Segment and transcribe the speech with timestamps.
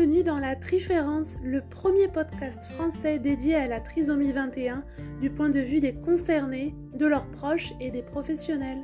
[0.00, 4.82] Bienvenue dans La Triférence, le premier podcast français dédié à la trisomie 21
[5.20, 8.82] du point de vue des concernés, de leurs proches et des professionnels.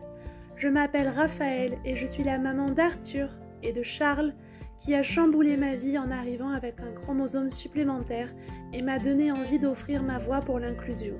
[0.56, 3.30] Je m'appelle Raphaël et je suis la maman d'Arthur
[3.62, 4.34] et de Charles
[4.78, 8.28] qui a chamboulé ma vie en arrivant avec un chromosome supplémentaire
[8.74, 11.14] et m'a donné envie d'offrir ma voix pour l'inclusion.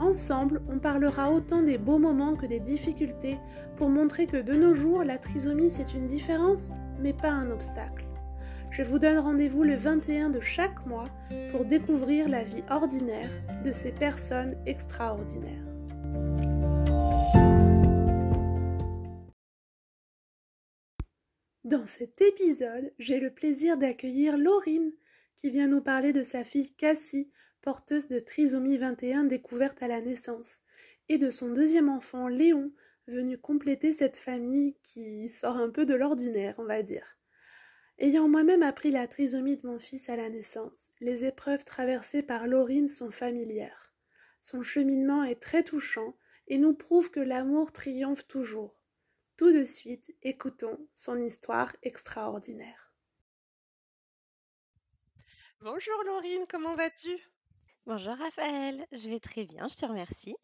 [0.00, 3.38] Ensemble, on parlera autant des beaux moments que des difficultés
[3.76, 8.04] pour montrer que de nos jours, la trisomie c'est une différence, mais pas un obstacle.
[8.72, 11.10] Je vous donne rendez-vous le 21 de chaque mois
[11.50, 13.28] pour découvrir la vie ordinaire
[13.62, 15.66] de ces personnes extraordinaires.
[21.64, 24.92] Dans cet épisode, j'ai le plaisir d'accueillir Laurine
[25.36, 30.00] qui vient nous parler de sa fille Cassie, porteuse de trisomie 21 découverte à la
[30.00, 30.60] naissance,
[31.10, 32.72] et de son deuxième enfant Léon,
[33.06, 37.18] venu compléter cette famille qui sort un peu de l'ordinaire, on va dire.
[38.02, 42.48] Ayant moi-même appris la trisomie de mon fils à la naissance, les épreuves traversées par
[42.48, 43.94] Laurine sont familières.
[44.40, 46.16] Son cheminement est très touchant
[46.48, 48.76] et nous prouve que l'amour triomphe toujours.
[49.36, 52.92] Tout de suite, écoutons son histoire extraordinaire.
[55.60, 57.16] Bonjour Laurine, comment vas-tu?
[57.86, 60.34] Bonjour Raphaël, je vais très bien, je te remercie.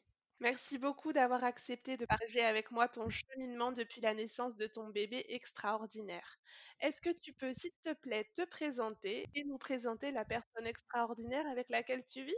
[0.41, 4.89] Merci beaucoup d'avoir accepté de partager avec moi ton cheminement depuis la naissance de ton
[4.89, 6.39] bébé extraordinaire.
[6.81, 11.45] Est-ce que tu peux, s'il te plaît, te présenter et nous présenter la personne extraordinaire
[11.49, 12.37] avec laquelle tu vis?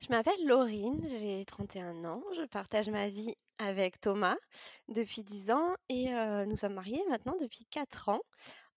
[0.00, 4.36] Je m'appelle Laurine, j'ai 31 ans, je partage ma vie avec Thomas
[4.88, 8.22] depuis 10 ans et euh, nous sommes mariés maintenant depuis 4 ans.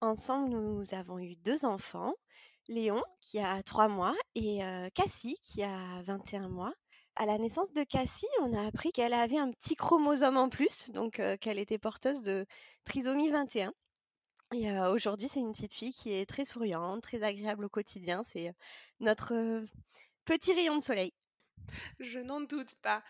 [0.02, 2.16] Ensemble, nous avons eu deux enfants,
[2.68, 6.74] Léon qui a 3 mois et euh, Cassie qui a 21 mois.
[7.22, 10.90] À la naissance de Cassie, on a appris qu'elle avait un petit chromosome en plus,
[10.90, 12.48] donc euh, qu'elle était porteuse de
[12.84, 13.72] trisomie 21.
[14.56, 18.24] Et euh, aujourd'hui, c'est une petite fille qui est très souriante, très agréable au quotidien.
[18.24, 18.54] C'est euh,
[19.02, 19.64] notre
[20.26, 21.14] petit rayon de soleil.
[22.00, 23.04] Je n'en doute pas.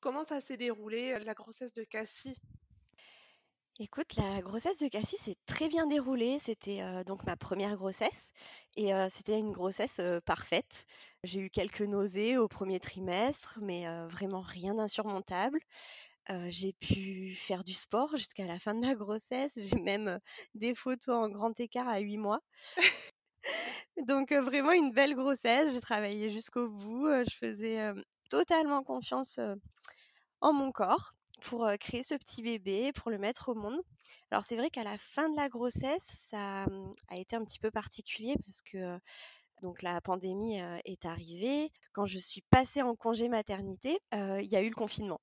[0.00, 2.36] Comment ça s'est déroulé, la grossesse de Cassie?
[3.78, 6.38] Écoute, la grossesse de Cassie s'est très bien déroulée.
[6.38, 8.30] C'était euh, donc ma première grossesse
[8.74, 10.86] et euh, c'était une grossesse parfaite.
[11.24, 15.60] J'ai eu quelques nausées au premier trimestre, mais vraiment rien d'insurmontable.
[16.48, 19.58] j'ai pu faire du sport jusqu'à la fin de ma grossesse.
[19.68, 20.20] J'ai même
[20.54, 22.40] des photos en grand écart à 8 mois.
[24.06, 25.74] donc vraiment une belle grossesse.
[25.74, 27.08] J'ai travaillé jusqu'au bout.
[27.28, 27.92] je faisais
[28.30, 29.38] totalement confiance
[30.40, 31.12] en mon corps
[31.46, 33.80] pour créer ce petit bébé, pour le mettre au monde.
[34.30, 37.58] Alors c'est vrai qu'à la fin de la grossesse, ça mmh, a été un petit
[37.58, 38.98] peu particulier parce que
[39.62, 41.70] donc la pandémie est arrivée.
[41.92, 45.20] Quand je suis passée en congé maternité, il y a eu le confinement.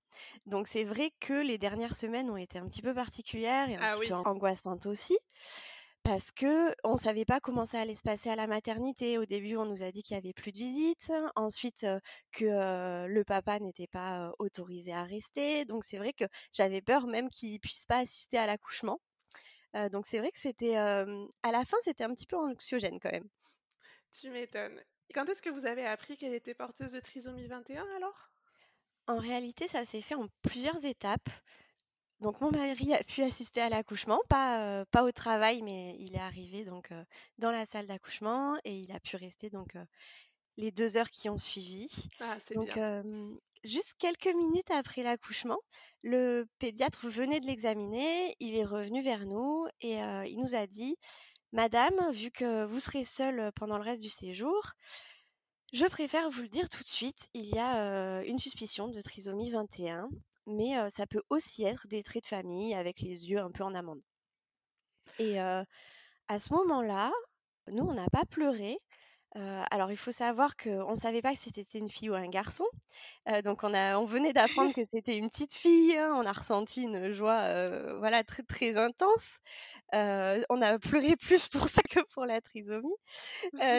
[0.48, 3.82] Donc c'est vrai que les dernières semaines ont été un petit peu particulières et un
[3.82, 5.18] ah petit peu angoissantes aussi
[6.04, 9.18] parce que on savait pas comment ça allait se passer à la maternité.
[9.18, 11.86] Au début, on nous a dit qu'il y avait plus de visites, ensuite
[12.32, 15.66] que le papa n'était pas autorisé à rester.
[15.66, 19.00] Donc c'est vrai que j'avais peur même qu'il puisse pas assister à l'accouchement.
[19.92, 21.06] donc c'est vrai que c'était à
[21.52, 23.30] la fin, c'était un petit peu anxiogène quand même.
[24.14, 24.80] Tu m'étonnes.
[25.14, 28.32] Quand est-ce que vous avez appris qu'elle était porteuse de trisomie 21 alors?
[29.08, 31.30] En réalité, ça s'est fait en plusieurs étapes.
[32.24, 36.16] Donc mon mari a pu assister à l'accouchement, pas, euh, pas au travail, mais il
[36.16, 37.04] est arrivé donc euh,
[37.38, 39.84] dans la salle d'accouchement et il a pu rester donc euh,
[40.56, 41.90] les deux heures qui ont suivi.
[42.22, 42.80] Ah, c'est donc
[43.66, 45.60] juste quelques minutes après l'accouchement,
[46.02, 49.98] le pédiatre venait de l'examiner, il est revenu vers nous et
[50.28, 50.96] il nous a dit
[51.52, 54.72] Madame, vu que vous serez seule pendant le reste du séjour,
[55.72, 59.50] je préfère vous le dire tout de suite, il y a une suspicion de trisomie
[59.50, 60.10] 21
[60.48, 63.74] mais ça peut aussi être des traits de famille avec les yeux un peu en
[63.76, 64.02] amande.
[65.20, 67.12] Et à ce moment-là,
[67.68, 68.78] nous, on n'a pas pleuré.
[69.36, 72.66] alors, il faut savoir qu'on ne savait pas si c'était une fille ou un garçon.
[73.44, 75.96] donc, on, a, on venait d'apprendre que c'était une petite fille.
[75.98, 76.12] Hein.
[76.16, 79.40] on a ressenti une joie voilà, très, très intense.
[79.92, 82.96] on a pleuré plus pour ça que pour la trisomie.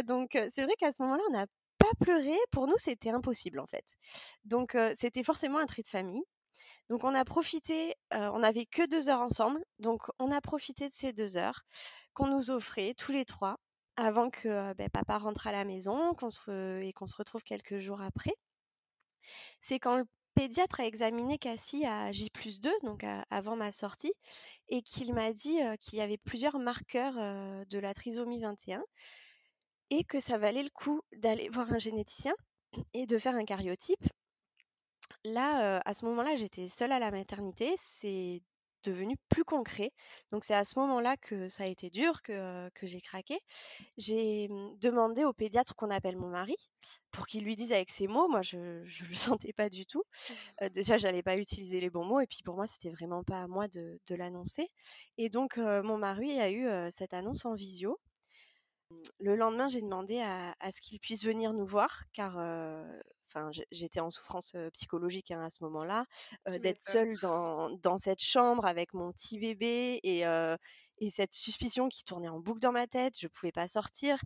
[0.06, 1.46] donc, c'est vrai qu'à ce moment-là, on n'a
[1.78, 2.36] pas pleuré.
[2.50, 3.96] Pour nous, c'était impossible, en fait.
[4.44, 6.24] Donc, c'était forcément un trait de famille.
[6.88, 10.94] Donc on a profité, on n'avait que deux heures ensemble, donc on a profité de
[10.94, 11.62] ces deux heures
[12.12, 13.56] qu'on nous offrait tous les trois
[13.96, 18.34] avant que ben, papa rentre à la maison et qu'on se retrouve quelques jours après.
[19.60, 20.04] C'est quand le
[20.34, 22.30] pédiatre a examiné Cassie à J
[22.60, 24.12] 2, donc avant ma sortie,
[24.68, 28.82] et qu'il m'a dit qu'il y avait plusieurs marqueurs de la trisomie 21
[29.90, 32.34] et que ça valait le coup d'aller voir un généticien
[32.94, 34.04] et de faire un cariotype
[35.24, 37.74] là, à ce moment-là, j'étais seule à la maternité.
[37.78, 38.42] C'est
[38.84, 39.90] devenu plus concret.
[40.30, 43.38] Donc c'est à ce moment-là que ça a été dur, que, que j'ai craqué.
[43.98, 46.56] J'ai mmh, demandé au pédiatre qu'on appelle mon mari
[47.10, 48.28] pour qu'il lui dise avec ses mots.
[48.28, 50.04] Moi, je ne le sentais pas du tout.
[50.62, 53.42] Euh, déjà, j'allais pas utiliser les bons mots et puis pour moi, c'était vraiment pas
[53.42, 54.68] à moi de, de l'annoncer.
[55.18, 57.98] Et donc, euh, mon mari a eu euh, cette annonce en visio.
[59.18, 62.38] Le lendemain, j'ai demandé à, à ce qu'il puisse venir nous voir car
[63.34, 66.06] enfin, j'étais en souffrance psychologique hein, à ce moment-là,
[66.60, 70.24] d'être seule dans, dans, cette chambre avec mon petit bébé et,
[70.98, 74.18] et cette suspicion qui tournait en boucle dans ma tête, je ne pouvais pas sortir.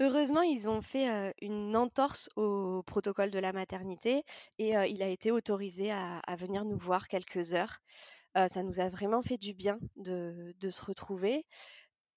[0.00, 4.24] Heureusement, ils ont fait une entorse au protocole de la maternité
[4.58, 7.78] et il a été autorisé à, à, venir nous voir quelques heures.
[8.34, 11.44] ça nous a vraiment fait du bien de, de se retrouver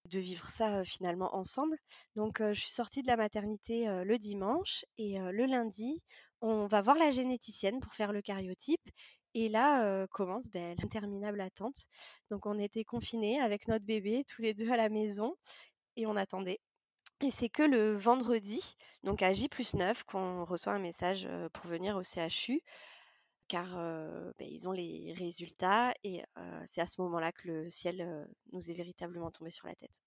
[0.10, 1.78] de vivre ça finalement ensemble.
[2.16, 6.02] Donc je suis sortie de la maternité le dimanche et le lundi,
[6.42, 8.82] on va voir la généticienne pour faire le cariotype.
[9.34, 11.86] Et là commence ben, l'interminable attente.
[12.30, 15.36] Donc on était confinés avec notre bébé, tous les deux à la maison,
[15.96, 16.60] et on attendait.
[17.22, 21.68] Et c'est que le vendredi, donc à J plus 9, qu'on reçoit un message pour
[21.68, 22.62] venir au CHU
[23.54, 23.70] car
[24.40, 26.24] ben, ils ont les résultats et
[26.66, 30.02] c'est à ce moment-là que le ciel nous est véritablement tombé sur la tête.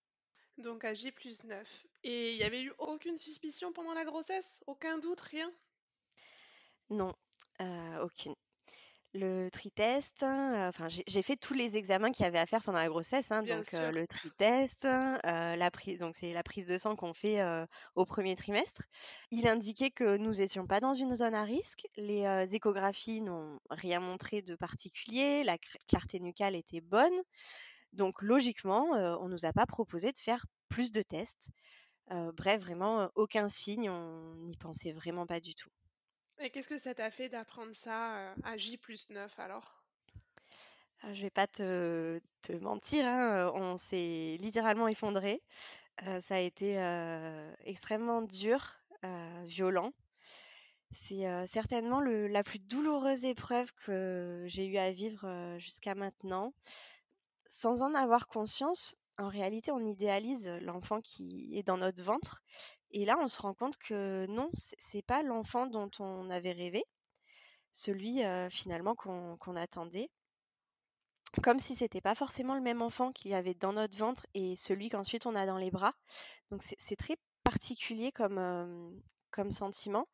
[0.59, 1.87] Donc à J plus 9.
[2.03, 4.65] Et il n'y avait eu aucune suspicion pendant la grossesse?
[4.67, 5.21] Aucun doute?
[5.21, 5.53] Rien?
[6.91, 7.15] Non,
[8.03, 8.35] aucune
[9.17, 12.79] le tritest, hein, enfin j'ai fait tous les examens qu'il y avait à faire pendant
[12.79, 17.15] la grossesse, hein, donc le tritest, la prise, donc c'est la prise de sang qu'on
[17.15, 17.43] fait
[17.95, 18.83] au premier trimestre.
[19.31, 24.01] Il indiquait que nous étions pas dans une zone à risque, les échographies n'ont rien
[24.01, 25.57] montré de particulier, la
[25.89, 27.21] clarté nucale était bonne,
[27.93, 28.91] donc logiquement
[29.21, 31.51] on nous a pas proposé de faire plus de tests.
[32.11, 35.71] bref, vraiment aucun signe, on n'y pensait vraiment pas du tout.
[36.41, 39.83] Et qu'est-ce que ça t'a fait d'apprendre ça à J plus 9 alors?
[41.03, 42.21] Ah, Je vais pas te,
[42.61, 45.43] mentir, hein, on s'est littéralement effondré.
[46.21, 46.77] ça a été
[47.65, 48.79] extrêmement dur,
[49.45, 49.93] violent.
[50.93, 56.53] C'est certainement la plus douloureuse épreuve que j'ai eu à vivre jusqu'à maintenant.
[57.49, 62.43] Sans en avoir conscience, en réalité, on idéalise l'enfant qui est dans notre ventre.
[62.97, 66.83] Et là, on se rend compte que non, c'est pas l'enfant dont on avait rêvé,
[67.71, 70.09] celui finalement qu'on attendait.
[71.43, 74.57] Comme si c'était pas forcément le même enfant qu'il y avait dans notre ventre et
[74.57, 75.93] celui qu'ensuite on a dans les bras.
[76.51, 79.03] Donc c'est très particulier comme,
[79.51, 80.09] sentiment.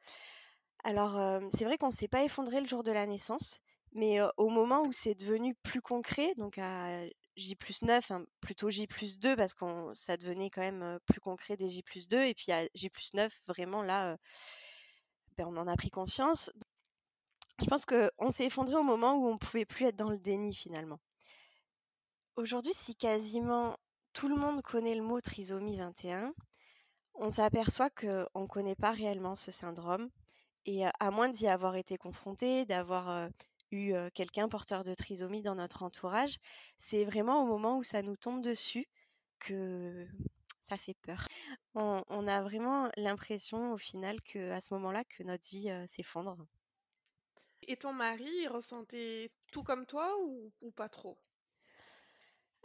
[0.82, 3.61] Alors c'est vrai qu'on s'est pas effondré le jour de la naissance,
[3.93, 6.88] mais au moment où c'est devenu plus concret, donc à
[7.37, 9.64] J plus 9, hein, plutôt J plus 2 parce que
[9.94, 12.23] ça devenait quand même plus concret des J plus 2.
[12.23, 14.17] Et puis à J plus 9, vraiment là,
[15.37, 16.52] ben, on en a pris conscience.
[17.61, 20.19] Je pense qu'on s'est effondré au moment où on ne pouvait plus être dans le
[20.19, 20.99] déni finalement.
[22.37, 23.76] Aujourd'hui, si quasiment
[24.12, 26.34] tout le monde connaît le mot trisomie 21,
[27.14, 30.11] on s'aperçoit qu'on ne connaît pas réellement ce syndrome.
[30.64, 33.29] Et à moins d'y avoir été confronté, d'avoir
[33.72, 36.38] eu quelqu'un porteur de trisomie dans notre entourage,
[36.78, 38.86] c'est vraiment au moment où ça nous tombe dessus
[39.38, 40.06] que
[40.62, 41.26] ça fait peur.
[41.74, 46.46] On, a vraiment l'impression au final que à ce moment-là que notre vie s'effondre.
[47.62, 51.19] Et ton mari, il ressentait tout comme toi ou, pas trop?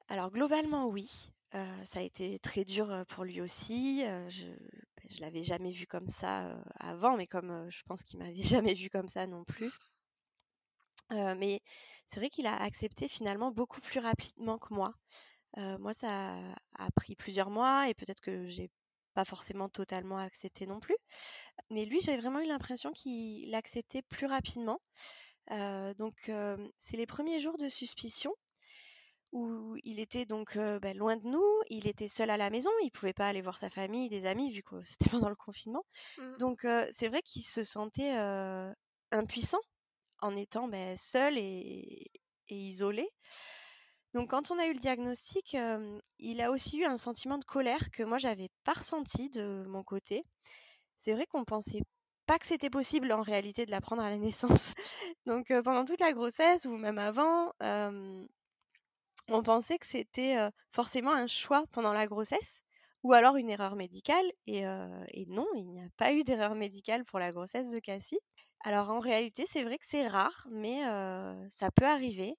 [0.09, 1.09] Alors globalement oui.
[1.83, 4.03] ça a été très dur pour lui aussi.
[4.29, 8.35] je ben, je l'avais jamais vu comme ça avant, mais comme je pense qu'il m'avait
[8.71, 9.71] jamais vu comme ça non plus
[11.09, 11.61] mais
[12.07, 14.93] c'est vrai qu'il a accepté finalement beaucoup plus rapidement que moi.
[15.55, 16.37] moi, ça
[16.75, 18.69] a pris plusieurs mois et peut-être que j'ai
[19.13, 20.95] pas forcément totalement accepté non plus.
[21.71, 24.79] Mais lui, j'ai vraiment eu l'impression qu'il acceptait plus rapidement.
[25.49, 26.31] donc,
[26.77, 28.33] c'est les premiers jours de suspicion
[29.33, 32.91] où il était donc bah, loin de nous, il était seul à la maison, il
[32.91, 35.85] pouvait pas aller voir sa famille, des amis, vu que c'était pendant le confinement.
[36.17, 36.37] Mmh.
[36.37, 38.13] Donc c'est vrai qu'il se sentait
[39.11, 39.59] impuissant
[40.19, 42.11] en étant ben, seul et,
[42.49, 43.07] isolé.
[44.13, 45.57] Donc quand on a eu le diagnostic,
[46.19, 49.83] il a aussi eu un sentiment de colère que moi j'avais pas ressenti de mon
[49.83, 50.23] côté.
[50.97, 51.83] C'est vrai qu'on pensait
[52.25, 54.73] pas que c'était possible en réalité de l'apprendre à la naissance.
[55.25, 57.51] Donc pendant toute la grossesse ou même avant,
[59.29, 60.37] on pensait que c'était
[60.71, 62.63] forcément un choix pendant la grossesse
[63.03, 64.25] ou alors une erreur médicale.
[64.47, 68.19] Et, et non, il n'y a pas eu d'erreur médicale pour la grossesse de Cassie.
[68.61, 70.81] Alors en réalité, c'est vrai que c'est rare, mais
[71.49, 72.35] ça peut arriver.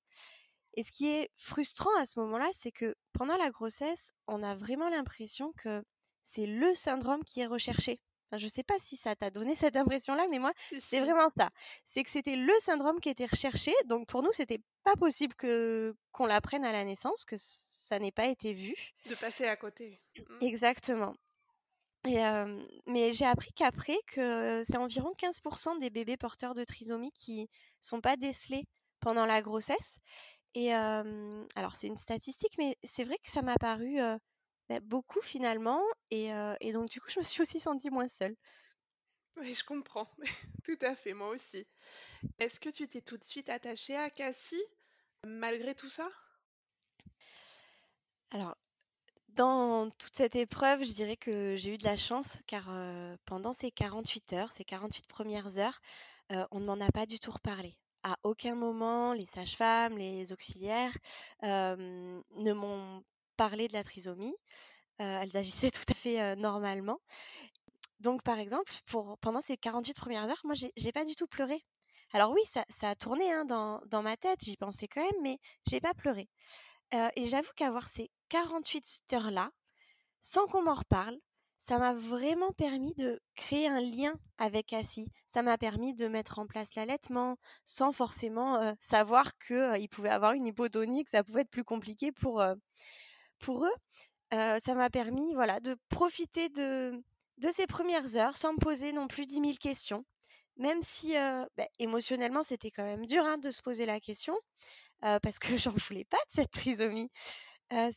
[0.75, 4.55] Et ce qui est frustrant à ce moment-là, c'est que pendant la grossesse, on a
[4.55, 5.83] vraiment l'impression que
[6.23, 7.99] c'est le syndrome qui est recherché.
[8.33, 11.01] je ne sais pas si ça t'a donné cette impression-là, mais moi, Si, c'est si.
[11.01, 11.49] vraiment ça.
[11.85, 13.73] C'est que c'était le syndrome qui était recherché.
[13.87, 18.13] Donc pour nous, c'était pas possible que qu'on l'apprenne à la naissance, que ça n'ait
[18.13, 18.75] pas été vu.
[19.09, 20.01] De passer à côté.
[20.17, 20.45] Mm.
[20.45, 21.15] Exactement.
[22.07, 27.13] Et, euh, mais j'ai appris qu'après, que c'est environ 15% des bébés porteurs de trisomie
[27.13, 27.49] qui
[27.81, 28.65] sont pas décelés
[29.01, 29.99] pendant la grossesse.
[30.55, 34.17] Et euh, alors c'est une statistique, mais c'est vrai que ça m'a paru euh,
[34.69, 35.83] bah, beaucoup finalement.
[36.11, 38.37] Et, et donc du coup, je me suis aussi sentie moins seule.
[39.39, 40.09] Oui, je comprends.
[40.65, 41.67] Tout à fait, moi aussi.
[42.39, 44.63] Est-ce que tu t'es tout de suite attachée à Cassie,
[45.25, 46.11] malgré tout ça?
[48.31, 48.57] Alors,
[49.39, 52.69] dans toute cette épreuve, je dirais que j'ai eu de la chance car
[53.25, 55.81] pendant ces 48 heures, ces 48 premières heures,
[56.51, 57.77] on ne m'en a pas du tout reparlé.
[58.03, 60.93] À aucun moment, les sages-femmes, les auxiliaires
[61.43, 63.05] ne m'ont
[63.37, 64.35] parlé de la trisomie.
[64.99, 66.99] Elles agissaient tout à fait normalement.
[68.01, 68.73] Donc, par exemple,
[69.21, 71.65] pendant ces 48 premières heures, moi, j'ai pas du tout pleuré.
[72.13, 75.23] Alors oui, ça, ça a tourné hein, dans, dans ma tête, j'y pensais quand même,
[75.23, 76.27] mais j'ai pas pleuré.
[76.95, 79.51] Euh, et j'avoue qu'avoir ces 48 heures-là,
[80.21, 81.19] sans qu'on m'en reparle,
[81.59, 85.13] ça m'a vraiment permis de créer un lien avec Cassie.
[85.27, 90.33] Ça m'a permis de mettre en place l'allaitement sans forcément euh, savoir qu'il pouvait avoir
[90.33, 92.55] une hypotonie, que ça pouvait être plus compliqué pour, euh,
[93.39, 93.75] pour eux.
[94.35, 96.93] Euh, ça m'a permis voilà, de profiter de,
[97.39, 100.05] de ces premières heures sans me poser non plus 10 000 questions.
[100.57, 104.35] Même si euh, bah, émotionnellement, c'était quand même dur hein, de se poser la question,
[105.05, 107.11] euh, parce que j'en voulais pas de cette trisomie.
[107.73, 107.91] Euh,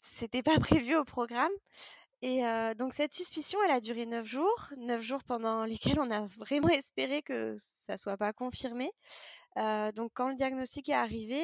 [0.00, 1.52] c'était pas prévu au programme.
[2.22, 6.10] Et euh, donc cette suspicion, elle a duré neuf jours, neuf jours pendant lesquels on
[6.10, 8.90] a vraiment espéré que ça soit pas confirmé.
[9.58, 11.40] Euh, donc quand le diagnostic est arrivé,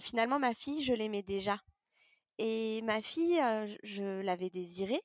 [0.00, 1.58] finalement ma fille, je l'aimais déjà.
[2.38, 3.40] Et ma fille,
[3.84, 5.00] je, l'avais désirée.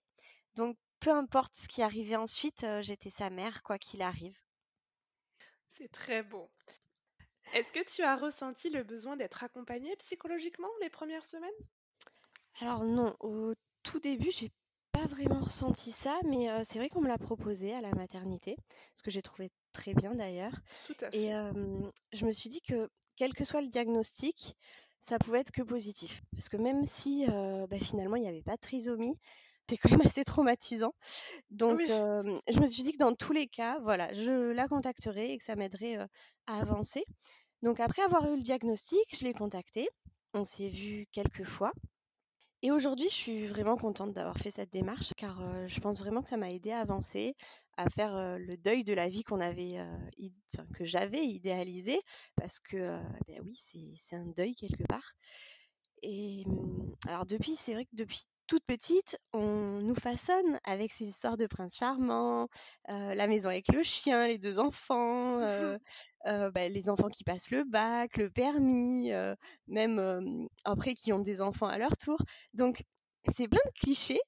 [0.55, 4.38] Donc peu importe ce qui arrivait ensuite, j'étais sa mère, quoi qu'il arrive.
[5.69, 6.50] C'est très beau.
[7.53, 11.50] Est-ce que tu as ressenti le besoin d'être accompagnée psychologiquement les premières semaines?
[12.62, 13.53] Alors non, au
[13.84, 14.51] tout début, j'ai
[14.91, 18.58] pas vraiment ressenti ça, mais euh, c'est vrai qu'on me l'a proposé à la maternité,
[18.96, 20.53] ce que j'ai trouvé très bien d'ailleurs.
[20.84, 21.34] Tout à Et fait.
[21.34, 21.51] euh,
[22.13, 24.56] je me suis dit que quel que soit le diagnostic,
[25.00, 26.22] ça pouvait être que positif.
[26.34, 29.18] Parce que même si euh, bah, finalement il n'y avait pas de trisomie,
[29.70, 30.94] c'était quand même assez traumatisant.
[31.52, 34.68] Donc Oui, euh, je me suis dit que dans tous les cas, voilà, je la
[34.68, 36.08] contacterai et que ça m'aiderait euh,
[36.48, 37.06] à avancer.
[37.64, 39.90] Donc après avoir eu le diagnostic, je l'ai contacté.
[40.34, 41.74] On s'est vu quelques fois.
[42.62, 46.22] Et aujourd'hui, je suis vraiment contente d'avoir fait cette démarche car euh, je pense vraiment
[46.22, 47.36] que ça m'a aidé à avancer,
[47.78, 50.10] à faire euh, le deuil de la vie qu'on avait, euh,
[50.76, 52.02] que j'avais idéalisé,
[52.36, 55.14] parce que ben oui, c'est c'est un deuil quelque part.
[56.04, 61.06] Et hum, alors depuis, c'est vrai que depuis toute petite, on nous façonne avec ces
[61.06, 62.50] histoires de prince charmant,
[62.89, 65.77] euh, la maison avec le chien, les deux enfants, euh,
[66.25, 69.12] euh, bah, les enfants qui passent le bac, le permis,
[69.68, 72.18] même après qui ont des enfants à leur tour.
[72.56, 72.82] Donc
[73.36, 74.22] c'est plein de clichés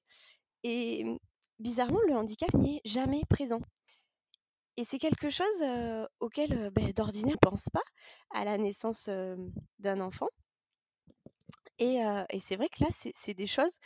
[0.63, 1.03] et
[1.57, 3.61] bizarrement le handicap n'y est jamais présent.
[4.77, 5.63] Et c'est quelque chose
[6.19, 7.83] auquel bah, d'ordinaire on ne pense pas
[8.35, 9.09] à la naissance
[9.79, 10.29] d'un enfant.
[11.81, 13.79] Et, euh, et c'est vrai que là, c'est des choses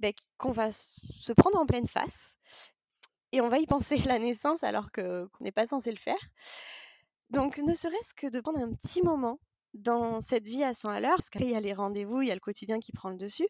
[0.00, 2.36] bah, qu'on va se prendre en pleine face
[3.34, 6.18] et on va y penser la naissance alors qu'on n'est pas censé le faire.
[7.30, 9.40] Donc, ne serait-ce que de prendre un petit moment
[9.74, 12.28] dans cette vie à 100 à l'heure, parce qu'après, il y a les rendez-vous, il
[12.28, 13.48] y a le quotidien qui prend le dessus.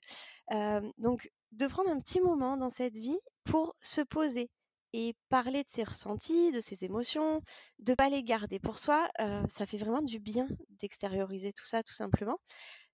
[0.53, 4.49] Euh, donc, de prendre un petit moment dans cette vie pour se poser
[4.95, 7.43] et parler de ses ressentis, de ses émotions,
[7.81, 10.47] de ne pas les garder pour soi, euh, ça fait vraiment du bien
[10.81, 12.39] d'extérioriser tout ça, tout simplement.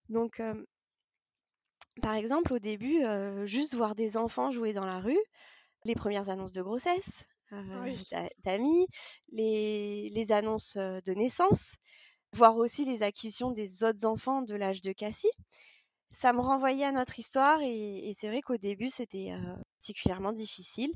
[0.08, 0.54] Donc, euh,
[2.00, 5.18] par exemple, au début, euh, juste voir des enfants jouer dans la rue,
[5.84, 8.08] les premières annonces de grossesse, euh, oui.
[8.44, 8.86] d'amis,
[9.30, 11.76] les, les annonces euh, de naissance,
[12.32, 15.30] voir aussi les acquisitions des autres enfants de l'âge de Cassie.
[16.12, 20.32] Ça me renvoyait à notre histoire et, et c'est vrai qu'au début, c'était euh, particulièrement
[20.32, 20.92] difficile.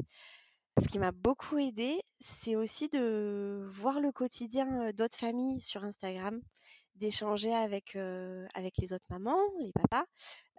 [0.79, 6.41] Ce qui m'a beaucoup aidé, c'est aussi de voir le quotidien d'autres familles sur Instagram,
[6.97, 10.05] d'échanger avec, euh, avec les autres mamans, les papas,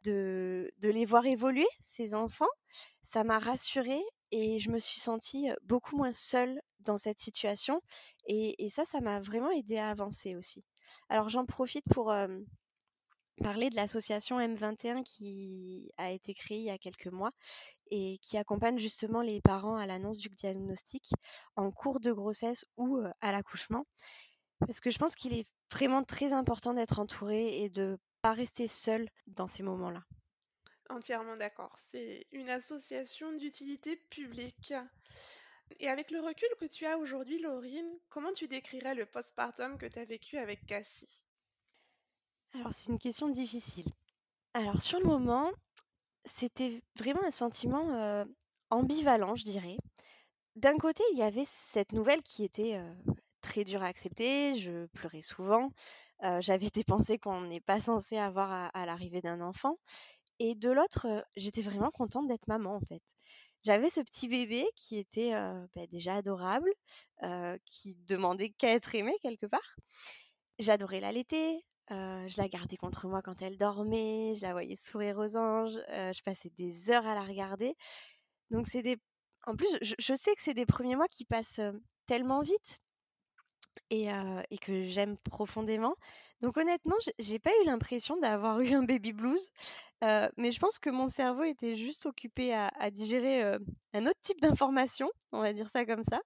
[0.05, 2.45] de, les voir évoluer, ces enfants.
[3.03, 7.81] Ça m'a rassurée et je me suis sentie beaucoup moins seule dans cette situation.
[8.27, 10.63] Et, ça, ça m'a vraiment aidé à avancer aussi.
[11.09, 12.13] Alors j'en profite pour
[13.43, 17.31] parler de l'association M21 qui a été créée il y a quelques mois
[17.91, 21.11] et qui accompagne justement les parents à l'annonce du diagnostic
[21.55, 23.85] en cours de grossesse ou à l'accouchement.
[24.59, 28.67] Parce que je pense qu'il est vraiment très important d'être entouré et de pas rester
[28.67, 30.03] seul dans ces moments-là.
[30.89, 31.71] Entièrement d'accord.
[31.77, 34.73] C'est une association d'utilité publique.
[35.79, 39.85] Et avec le recul que tu as aujourd'hui, Laurine, comment tu décrirais le postpartum que
[39.85, 41.21] tu as vécu avec Cassie?
[42.55, 43.85] Alors, c'est une question difficile.
[44.55, 45.51] Alors, sur le moment,
[46.23, 48.25] c'était vraiment un sentiment euh,
[48.71, 49.77] ambivalent, je dirais.
[50.55, 52.93] D'un côté, il y avait cette nouvelle qui était euh,
[53.41, 54.55] très dure à accepter.
[54.55, 55.71] Je pleurais souvent.
[56.39, 59.77] J'avais des pensées qu'on n'est pas censé avoir à, l'arrivée d'un enfant.
[60.39, 63.03] Et de l'autre, j'étais vraiment contente d'être maman, en fait.
[63.63, 65.31] J'avais ce petit bébé qui était
[65.75, 66.69] bah, déjà adorable,
[67.65, 69.75] qui demandait qu'à être aimé quelque part.
[70.59, 71.65] J'adorais l'allaiter.
[71.91, 74.33] euh, je la gardais contre moi quand elle dormait.
[74.35, 75.77] Je la voyais sourire aux anges.
[75.89, 77.75] je passais des heures à la regarder.
[78.51, 78.97] Donc c'est des...
[79.47, 81.61] En plus, je, sais que c'est des premiers mois qui passent
[82.07, 82.79] tellement vite
[83.89, 84.07] et,
[84.61, 85.95] que j'aime profondément.
[86.41, 89.49] Donc honnêtement, j'ai- pas eu l'impression d'avoir eu un baby blues,
[90.01, 93.43] mais je pense que mon cerveau était juste occupé à, digérer
[93.93, 96.21] un autre type d'information, on va dire ça comme ça.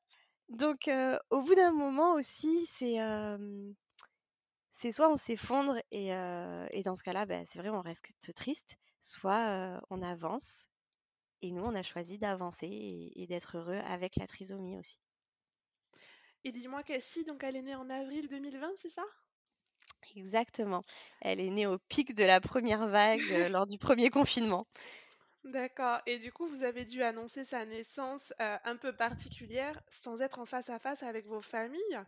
[0.49, 0.89] Donc
[1.29, 2.99] au bout d'un moment aussi, c'est
[4.91, 6.09] soit on s'effondre et,
[6.83, 10.67] dans ce cas-là, bah, c'est vrai, on reste triste, soit on avance.
[11.41, 14.99] Et nous, on a choisi d'avancer et d'être heureux avec la trisomie aussi.
[16.45, 19.03] Et dis-moi, Cassie, donc elle est née en avril 2020, c'est ça?
[20.15, 20.83] Exactement.
[21.21, 24.65] Elle est née au pic de la première vague euh, lors du premier confinement.
[25.43, 25.99] D'accord.
[26.05, 30.39] Et du coup, vous avez dû annoncer sa naissance euh, un peu particulière sans être
[30.39, 31.99] en face à face avec vos familles.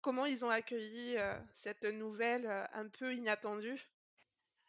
[0.00, 3.80] Comment ils ont accueilli euh, cette nouvelle un peu inattendue?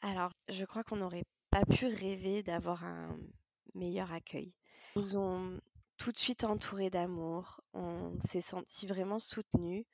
[0.02, 3.18] Alors, je crois qu'on n'aurait pas pu rêver d'avoir un
[3.74, 4.54] meilleur accueil.
[4.96, 5.60] Ils nous ont
[5.98, 7.62] tout de suite entourés d'amour.
[7.74, 9.86] On s'est senti vraiment soutenus.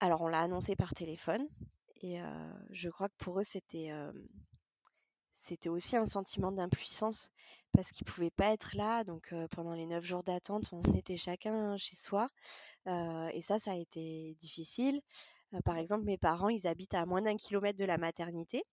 [0.00, 1.46] Alors, on l'a annoncé par téléphone.
[2.02, 2.18] Et
[2.70, 3.92] je crois que pour eux, c'était
[5.34, 7.30] c'était aussi un sentiment d'impuissance
[7.72, 9.04] parce qu'ils pouvaient pas être là.
[9.04, 12.28] Donc, pendant les neuf jours d'attente, on était chacun chez soi.
[12.86, 15.00] Et ça, ça a été difficile.
[15.64, 18.64] Par exemple, mes parents, ils habitent à moins d'un kilomètre de la maternité.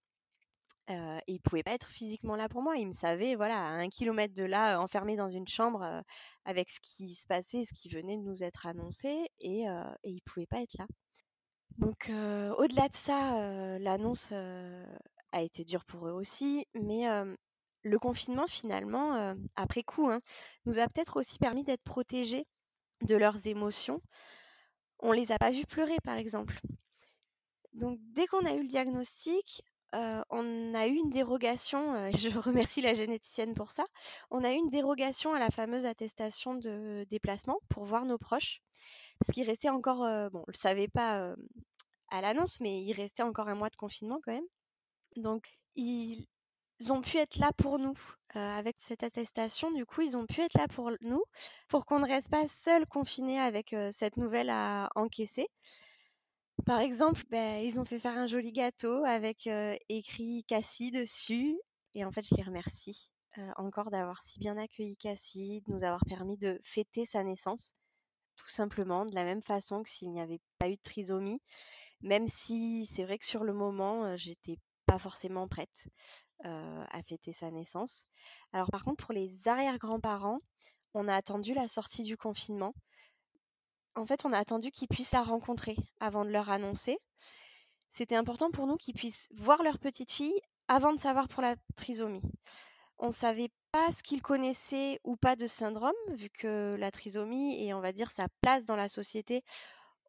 [0.90, 2.78] Euh, et ils pouvaient pas être physiquement là pour moi.
[2.78, 6.02] Ils me savaient, voilà, à un kilomètre de là, euh, enfermés dans une chambre euh,
[6.46, 10.12] avec ce qui se passait, ce qui venait de nous être annoncé, et, euh, et
[10.12, 10.88] ils pouvaient pas être là.
[11.78, 17.06] Donc, euh, au-delà de ça, l'annonce a été dure pour eux aussi, mais
[17.84, 20.20] le confinement, finalement, après coup, hein,
[20.66, 22.46] nous a peut-être aussi permis d'être protégés
[23.02, 24.02] de leurs émotions.
[25.00, 26.60] On les a pas vus pleurer, par exemple.
[27.74, 29.62] Donc, dès qu'on a eu le diagnostic,
[29.96, 33.86] euh, on a eu une dérogation, euh, je remercie la généticienne pour ça,
[34.30, 38.62] on a eu une dérogation à la fameuse attestation de déplacement pour voir nos proches,
[39.20, 41.34] parce qu'il restait encore, euh, on le savait pas
[42.12, 44.48] à l'annonce, mais il restait encore un mois de confinement quand même.
[45.16, 46.28] Donc, ils
[46.90, 47.98] ont pu être là pour nous
[48.36, 49.72] avec cette attestation.
[49.72, 51.24] Du coup, ils ont pu être là pour nous,
[51.68, 55.48] pour qu'on ne reste pas seul confiné avec cette nouvelle à encaisser.
[56.66, 61.58] Par exemple, bah, ils ont fait faire un joli gâteau avec euh, écrit Cassie dessus.
[61.94, 65.84] Et en fait, je les remercie euh, encore d'avoir si bien accueilli Cassie, de nous
[65.84, 67.74] avoir permis de fêter sa naissance,
[68.36, 71.42] tout simplement, de la même façon que s'il n'y avait pas eu de trisomie.
[72.02, 75.88] Même si c'est vrai que sur le moment, euh, j'étais pas forcément prête
[76.42, 78.06] à fêter sa naissance.
[78.54, 80.40] Alors par contre, pour les arrière-grands-parents,
[80.94, 82.74] on a attendu la sortie du confinement
[84.00, 86.98] en fait, on a attendu qu'ils puissent la rencontrer avant de leur annoncer.
[87.90, 91.56] C'était important pour nous qu'ils puissent voir leur petite fille avant de savoir pour la
[91.76, 92.22] trisomie.
[92.98, 97.62] On ne savait pas ce qu'ils connaissaient ou pas de syndrome, vu que la trisomie
[97.64, 99.44] et on va dire sa place dans la société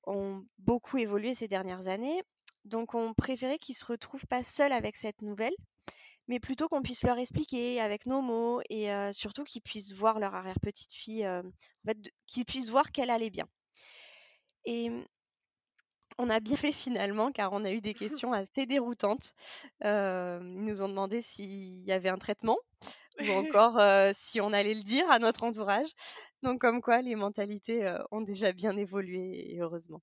[0.05, 2.23] ont beaucoup évolué ces dernières années.
[2.65, 5.55] Donc on préférait qu'ils se retrouvent pas seuls avec cette nouvelle,
[6.29, 10.21] mais plutôt qu'on puisse leur expliquer avec nos mots et euh, surtout qu'ils puissent voir
[10.21, 11.43] leur arrière-petite fille, euh,
[12.27, 13.49] qu'ils puissent voir qu'elle allait bien.
[14.65, 14.91] Et
[16.19, 19.33] on a bien fait finalement, car on a eu des questions assez déroutantes.
[19.85, 22.59] Euh, ils nous ont demandé s'il y avait un traitement
[23.21, 25.89] ou encore euh, si on allait le dire à notre entourage.
[26.43, 30.03] Donc comme quoi, les mentalités euh, ont déjà bien évolué, et heureusement.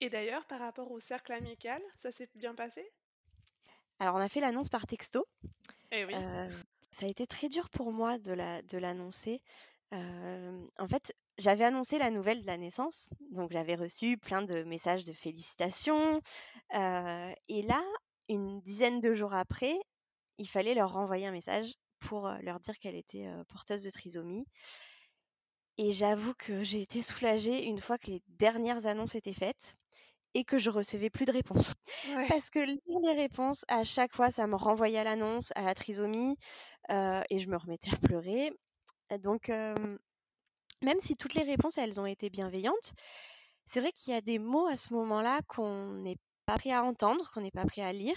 [0.00, 2.90] Et d'ailleurs, par rapport au cercle amical, ça s'est bien passé?
[4.00, 5.26] Alors on a fait l'annonce par texto.
[5.92, 6.14] Eh oui.
[6.90, 9.40] Ça a été très dur pour moi de la, de l'annoncer.
[9.92, 14.62] Euh, en fait, j'avais annoncé la nouvelle de la naissance, donc j'avais reçu plein de
[14.64, 16.20] messages de félicitations.
[16.74, 17.82] Euh, et là,
[18.28, 19.76] une dizaine de jours après,
[20.38, 24.46] il fallait leur renvoyer un message pour leur dire qu'elle était euh, porteuse de trisomie.
[25.78, 29.74] Et j'avoue que j'ai été soulagée une fois que les dernières annonces étaient faites
[30.34, 31.74] et que je recevais plus de réponses.
[32.28, 36.36] Parce que les réponses, à chaque fois, ça me renvoyait à l'annonce, à la trisomie,
[36.90, 38.52] et je me remettais à pleurer.
[39.18, 42.94] Donc, même si toutes les réponses, elles ont été bienveillantes,
[43.66, 46.82] c'est vrai qu'il y a des mots à ce moment-là qu'on n'est pas prêt à
[46.82, 48.16] entendre, qu'on n'est pas prêt à lire,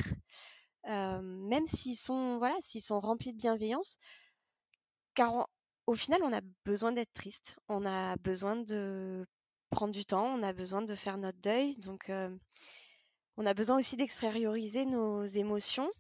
[0.88, 3.98] même s'ils sont, voilà, s'ils sont remplis de bienveillance,
[5.14, 5.48] car
[5.88, 9.26] au final, on a besoin d'être triste, on a besoin de
[9.70, 12.12] prendre du temps, on a besoin de faire notre deuil, donc
[13.38, 15.92] on a besoin aussi d'extérioriser nos émotions.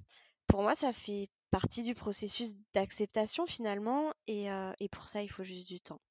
[0.47, 4.49] Pour moi, ça fait partie du processus d'acceptation finalement, et
[4.91, 6.01] pour ça, il faut juste du temps.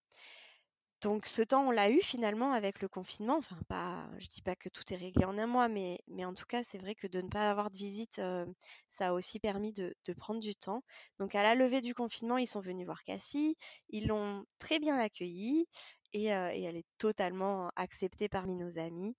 [1.03, 3.37] Donc ce temps, on l'a eu finalement avec le confinement.
[3.37, 6.47] Enfin, pas, je dis pas que tout est réglé en un mois, mais, en tout
[6.47, 8.47] cas, c'est vrai que de ne pas avoir de visite, euh,
[8.89, 10.83] ça a aussi permis de, prendre du temps.
[11.19, 13.55] Donc à la levée du confinement, ils sont venus voir Cassie,
[13.91, 15.67] ils l'ont très bien accueillie
[16.15, 19.15] et, euh, et elle est totalement acceptée parmi nos amis.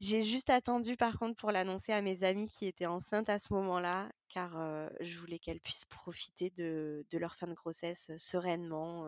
[0.00, 3.52] J'ai juste attendu par contre pour l'annoncer à mes amis qui étaient enceintes à ce
[3.52, 9.06] moment-là, car euh, je voulais qu'elles puissent profiter de, de, leur fin de grossesse sereinement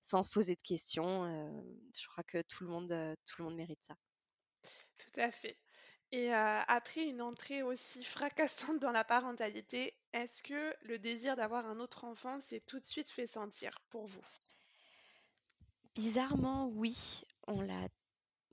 [0.00, 1.26] sans se poser de questions.
[1.98, 3.96] je crois que tout le monde, tout le monde mérite ça.
[4.96, 5.58] Tout à fait.
[6.10, 11.80] Et après une entrée aussi fracassante dans la parentalité, est-ce que le désir d'avoir un
[11.80, 14.20] autre enfant s'est tout de suite fait sentir pour vous?
[15.94, 17.22] Bizarrement, oui.
[17.46, 17.88] On l'a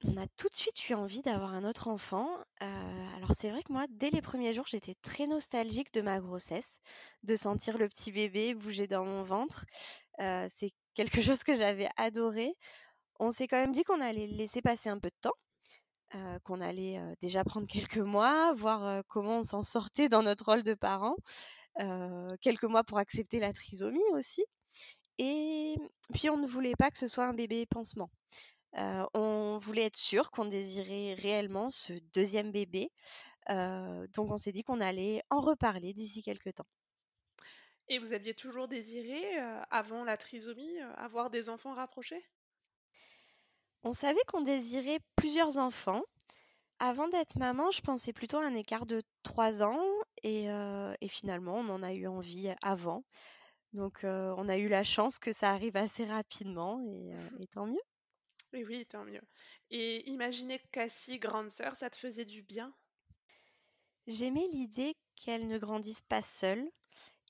[0.03, 2.29] on a tout de suite eu envie d'avoir un autre enfant.
[2.59, 6.79] alors c'est vrai que moi, dès les premiers jours, j'étais très nostalgique de ma grossesse,
[7.23, 9.65] de sentir le petit bébé bouger dans mon ventre.
[10.19, 12.53] c'est quelque chose que j'avais adoré.
[13.19, 16.99] On s'est quand même dit qu'on allait laisser passer un peu de temps, qu'on allait
[17.21, 21.15] déjà prendre quelques mois, voir comment on s'en sortait dans notre rôle de parent,
[22.41, 24.43] quelques mois pour accepter la trisomie aussi.
[25.17, 25.75] Et
[26.13, 28.09] puis on ne voulait pas que ce soit un bébé pansement.
[29.13, 32.89] On voulait être sûr qu'on désirait réellement ce deuxième bébé.
[33.49, 36.67] donc on s'est dit qu'on allait en reparler d'ici quelques temps.
[37.87, 42.23] Et vous aviez toujours désiré, euh, avant la trisomie, euh, avoir des enfants rapprochés?
[43.83, 46.01] On savait qu'on désirait plusieurs enfants.
[46.79, 49.85] Avant d'être maman, je pensais plutôt à un écart de 3 ans
[50.23, 53.03] et, euh, et finalement, on en a eu envie avant.
[53.73, 57.11] Donc, on a eu la chance que ça arrive assez rapidement et,
[57.41, 57.81] et tant mieux.
[58.63, 59.21] Oui, tant mieux.
[59.69, 62.73] Et imaginer Cassie, grande sœur, ça te faisait du bien?
[64.07, 66.63] J'aimais l'idée qu'elle ne grandisse pas seule,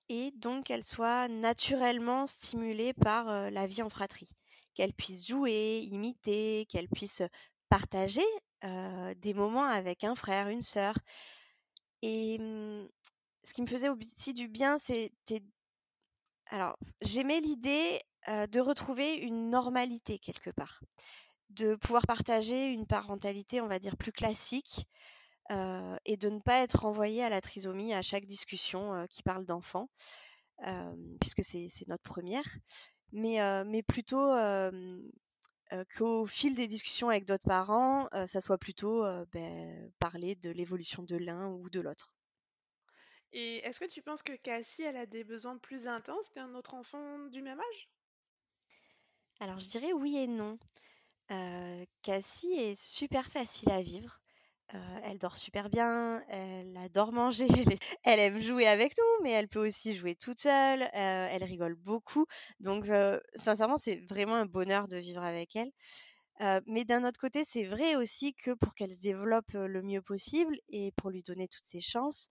[0.10, 4.30] et donc qu'elle soit naturellement stimulée par euh, la vie en fratrie,
[4.76, 7.24] qu'elle puisse jouer, imiter, qu'elle puisse
[7.70, 8.26] partager
[8.64, 10.96] euh, des moments avec un frère, une sœur.
[12.02, 12.88] Et mmh,
[13.44, 15.44] ce qui me faisait aussi du bien, c'était...
[16.48, 20.82] Alors, j'aimais l'idée euh, de retrouver une normalité quelque part,
[21.50, 24.88] de pouvoir partager une parentalité, on va dire, plus classique,
[26.06, 29.90] et de ne pas être renvoyé à la trisomie à chaque discussion qui parle d'enfants,
[31.20, 32.48] puisque c'est notre première,
[33.12, 34.26] mais, mais plutôt
[35.96, 41.16] qu'au fil des discussions avec d'autres parents, ça soit plutôt ben, parler de l'évolution de
[41.16, 42.12] l'un ou de l'autre.
[43.34, 46.74] Et est-ce que tu penses que Cassie, elle a des besoins plus intenses qu'un autre
[46.74, 47.90] enfant du même âge?
[49.40, 50.58] Alors je dirais oui et non.
[52.02, 54.20] Cassie est super facile à vivre.
[54.74, 57.48] Euh, elle dort super bien, elle adore manger,
[58.04, 61.76] elle, aime jouer avec nous, mais elle peut aussi jouer toute seule, euh, elle rigole
[61.76, 62.26] beaucoup.
[62.60, 65.72] Donc, euh, sincèrement, c'est vraiment un bonheur de vivre avec elle.
[66.68, 70.58] mais d'un autre côté, c'est vrai aussi que pour qu'elle se développe le mieux possible
[70.70, 72.30] et pour lui donner toutes ses chances,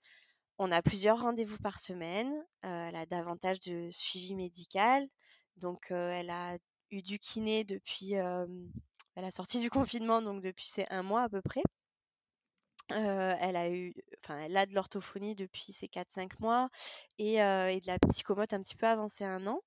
[0.59, 2.33] on a plusieurs rendez-vous par semaine.
[2.63, 5.07] elle a davantage de suivi médical.
[5.57, 6.59] Donc, elle a
[6.91, 9.71] eu du kiné depuis la sortie du
[10.11, 11.63] confinement, donc depuis c'est un mois à peu près
[12.89, 16.69] elle a eu, enfin, elle a de l'orthophonie depuis ses 4-5 mois
[17.19, 19.61] et, de la psychomote un petit peu avancée un an.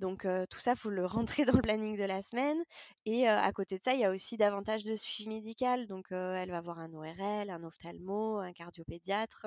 [0.00, 2.58] Donc tout ça, faut le rentrer dans le planning de la semaine.
[3.04, 5.86] Et à côté de ça, il y a aussi davantage de suivi médical.
[5.86, 9.46] Donc elle va voir un ORL, un ophtalmo, un cardiopédiatre.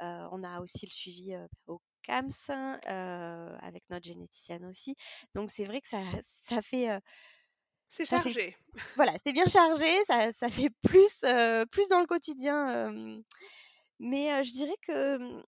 [0.00, 2.50] on a aussi le suivi au CAMS
[3.60, 4.94] avec notre généticienne aussi.
[5.34, 7.00] Donc c'est vrai que ça, ça fait
[7.88, 8.56] c'est chargé.
[8.96, 12.92] Voilà, c'est bien chargé, ça, ça fait plus, euh, plus dans le quotidien.
[13.98, 15.42] mais je dirais que mmh,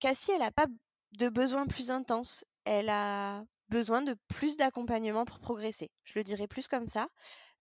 [0.00, 0.66] Cassie, elle n'a pas
[1.12, 2.44] de besoin plus intense.
[2.64, 5.90] Elle a besoin de plus d'accompagnement pour progresser.
[6.04, 7.08] Je le dirais plus comme ça.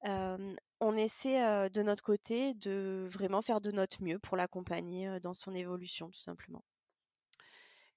[0.04, 5.34] on essaie euh, de notre côté de vraiment faire de notre mieux pour l'accompagner dans
[5.34, 6.64] son évolution, tout simplement.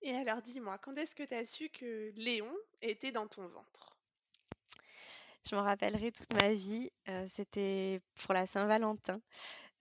[0.02, 3.96] Et alors dis-moi, quand est-ce que tu as su que Léon était dans ton ventre?
[5.48, 6.90] Je m'en rappellerai toute ma vie.
[7.28, 9.20] c'était pour la Saint-Valentin.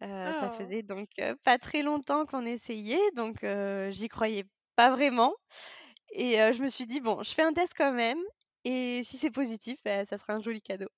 [0.01, 0.51] ça Oh.
[0.51, 1.09] faisait donc
[1.43, 3.45] pas très longtemps qu'on essayait, donc
[3.91, 5.33] j'y croyais pas vraiment.
[6.11, 8.19] Et je me suis dit, bon, je fais un test quand même.
[8.65, 10.89] Et si c'est positif, bah, ça sera un joli cadeau.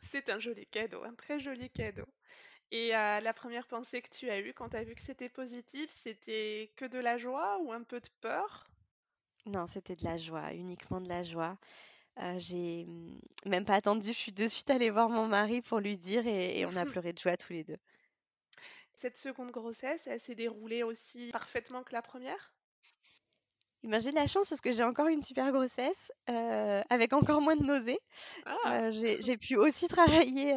[0.00, 2.04] C'est un joli cadeau, un très joli cadeau.
[2.72, 5.90] Et la première pensée que tu as eue quand tu as vu que c'était positif,
[5.90, 8.70] c'était que de la joie ou un peu de peur?
[9.46, 11.56] Non, c'était de la joie, uniquement de la joie.
[12.38, 15.96] j'ai mmh, même pas attendu, je suis de suite allée voir mon mari pour lui
[15.96, 17.78] dire et, on a pleuré de joie tous les deux.
[18.94, 22.52] Cette seconde grossesse, elle s'est déroulée aussi parfaitement que la première?
[23.82, 27.40] Eh ben, j'ai de la chance parce que j'ai encore une super grossesse avec encore
[27.40, 27.98] moins de nausées.
[28.44, 28.90] Ah.
[28.92, 30.52] j'ai pu aussi travailler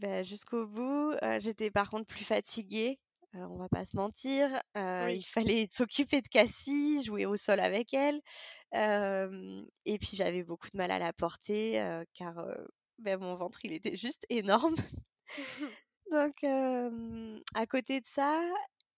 [0.00, 1.12] bah, jusqu'au bout.
[1.38, 2.98] J'étais par contre plus fatiguée,
[3.34, 4.48] on va pas se mentir.
[4.74, 8.20] Il fallait s'occuper de Cassie, jouer au sol avec elle.
[8.72, 12.42] et puis j'avais beaucoup de mal à la porter car
[12.98, 14.76] bah, mon ventre il était juste énorme.
[16.10, 18.40] Donc à côté de ça,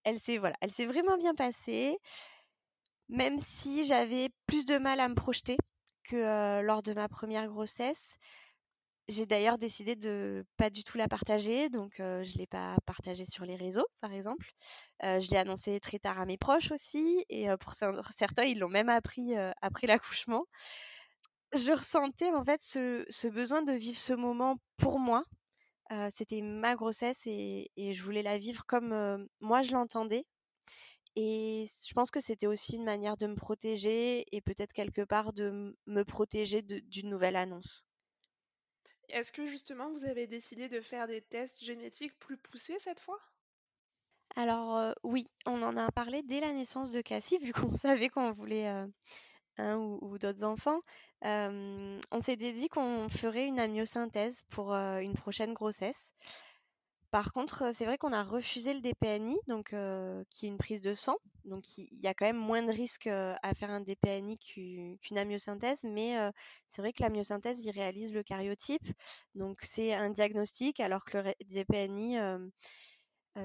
[0.04, 1.98] elle s'est voilà, elle s'est vraiment bien passée
[3.08, 5.56] même si j'avais plus de mal à me projeter
[6.04, 8.16] que lors de ma première grossesse.
[9.06, 13.26] J'ai d'ailleurs décidé de pas du tout la partager, donc je je l'ai pas partagée
[13.26, 14.50] sur les réseaux, par exemple.
[15.02, 18.88] je l'ai annoncé très tard à mes proches aussi, et pour certains, ils l'ont même
[18.88, 20.46] appris après l'accouchement.
[21.54, 25.24] Je ressentais en fait ce, besoin de vivre ce moment pour moi.
[26.10, 30.24] C'était ma grossesse et, je voulais la vivre comme moi je l'entendais,
[31.16, 35.32] et je pense que c'était aussi une manière de me protéger et peut-être quelque part
[35.32, 37.86] de me protéger d'une nouvelle annonce.
[39.08, 43.20] Est-ce que justement vous avez décidé de faire des tests génétiques plus poussés cette fois?
[44.36, 48.32] Alors oui, on en a parlé dès la naissance de Cassie, vu qu'on savait qu'on
[48.32, 48.66] voulait
[49.58, 50.80] un ou, d'autres enfants.
[51.22, 56.12] on s'est dit qu'on ferait une amniosynthèse pour une prochaine grossesse.
[57.14, 59.72] Par contre, c'est vrai qu'on a refusé le DPNI, donc
[60.30, 61.14] qui est une prise de sang.
[61.44, 65.84] Donc il y a quand même moins de risques à faire un DPNI qu'une amyosynthèse,
[65.84, 66.16] mais
[66.70, 68.82] c'est vrai que l'amyosynthèse, il réalise le cariotype.
[69.36, 72.18] Donc c'est un diagnostic, alors que le DPNI,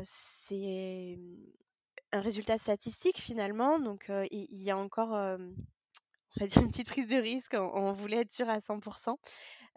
[0.01, 1.19] c'est
[2.11, 3.77] un résultat statistique finalement.
[3.77, 5.37] Donc il y a encore
[6.35, 9.15] on va dire une petite prise de risque, on, voulait être sûr à 100%.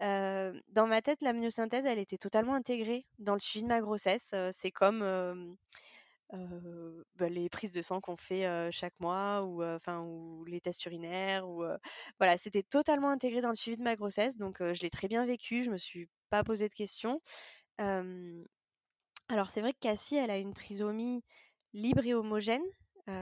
[0.01, 3.81] Euh, dans ma tête, la myosynthèse, elle était totalement intégrée dans le suivi de ma
[3.81, 4.31] grossesse.
[4.33, 5.33] Euh, c'est comme euh,
[7.15, 11.45] bah, les prises de sang qu'on fait chaque mois ou, ou les tests urinaires.
[12.19, 14.37] Voilà, c'était totalement intégré dans le suivi de ma grossesse.
[14.37, 15.63] Donc, je l'ai très bien vécu.
[15.63, 17.21] Je me suis pas posé de questions.
[17.77, 21.23] alors, c'est vrai que Cassie, elle a une trisomie
[21.73, 22.63] libre et homogène,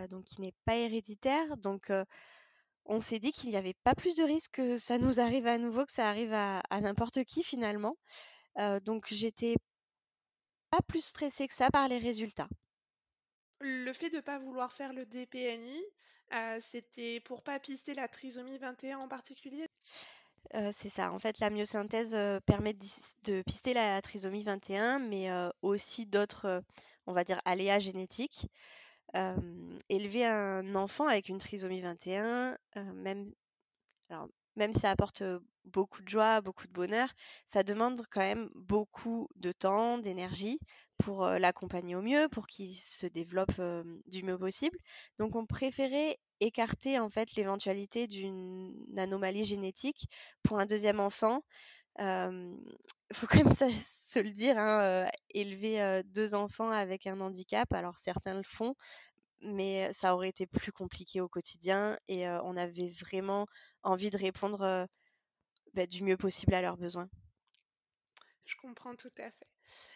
[0.09, 1.57] donc qui n'est pas héréditaire.
[1.57, 1.91] Donc,
[2.85, 5.57] on s'est dit qu'il n'y avait pas plus de risque que ça nous arrive à
[5.57, 7.97] nouveau, que ça arrive à, n'importe qui finalement.
[8.57, 9.55] Euh, donc j'étais
[10.69, 12.49] pas plus stressée que ça par les résultats.
[13.59, 15.79] Le fait de ne pas vouloir faire le DPNI,
[16.33, 19.67] euh, c'était pour pas pister la trisomie 21 en particulier?
[20.55, 21.11] Euh, c'est ça.
[21.13, 25.29] En fait, la myosynthèse permet de, pister la trisomie 21, mais
[25.61, 26.63] aussi d'autres,
[27.05, 28.47] on va dire, aléas génétiques
[29.89, 32.57] élever un enfant avec une trisomie 21,
[32.95, 33.31] même,
[34.55, 35.23] même si ça apporte
[35.65, 37.09] beaucoup de joie, beaucoup de bonheur,
[37.45, 40.59] ça demande quand même beaucoup de temps, d'énergie
[40.97, 43.59] pour l'accompagner au mieux, pour qu'il se développe
[44.07, 44.77] du mieux possible.
[45.19, 50.07] Donc on préférait écarter en fait l'éventualité d'une anomalie génétique
[50.43, 51.41] pour un deuxième enfant.
[51.99, 57.97] Il faut quand même se le dire, hein, élever deux enfants avec un handicap, alors
[57.97, 58.75] certains le font,
[59.41, 63.47] mais ça aurait été plus compliqué au quotidien et on avait vraiment
[63.83, 64.87] envie de répondre
[65.73, 67.09] bah, du mieux possible à leurs besoins.
[68.45, 69.47] Je comprends tout à fait.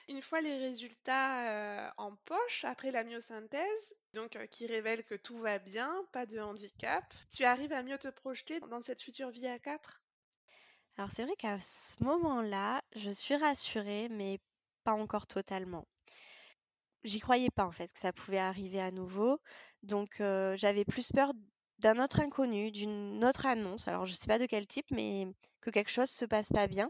[0.07, 5.59] Une fois les résultats en poche après la myosynthèse, donc qui révèlent que tout va
[5.59, 7.03] bien, pas de handicap,
[7.35, 10.01] tu arrives à mieux te projeter dans cette future vie à 4
[10.97, 14.39] Alors c'est vrai qu'à ce moment-là, je suis rassurée, mais
[14.83, 15.85] pas encore totalement
[17.05, 19.39] j'y croyais pas en fait que ça pouvait arriver à nouveau.
[19.83, 20.15] Donc
[20.55, 21.31] j'avais plus peur
[21.79, 23.87] d'un autre inconnu, d'une autre annonce.
[23.87, 25.27] Alors je sais pas de quel type, mais
[25.61, 26.89] que quelque chose se passe pas bien.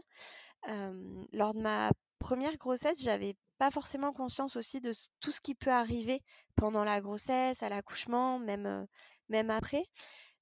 [1.32, 5.70] lors de ma première grossesse, j'avais pas forcément conscience aussi de tout ce qui peut
[5.70, 6.22] arriver
[6.56, 8.86] pendant la grossesse, à l'accouchement, même,
[9.28, 9.84] même après.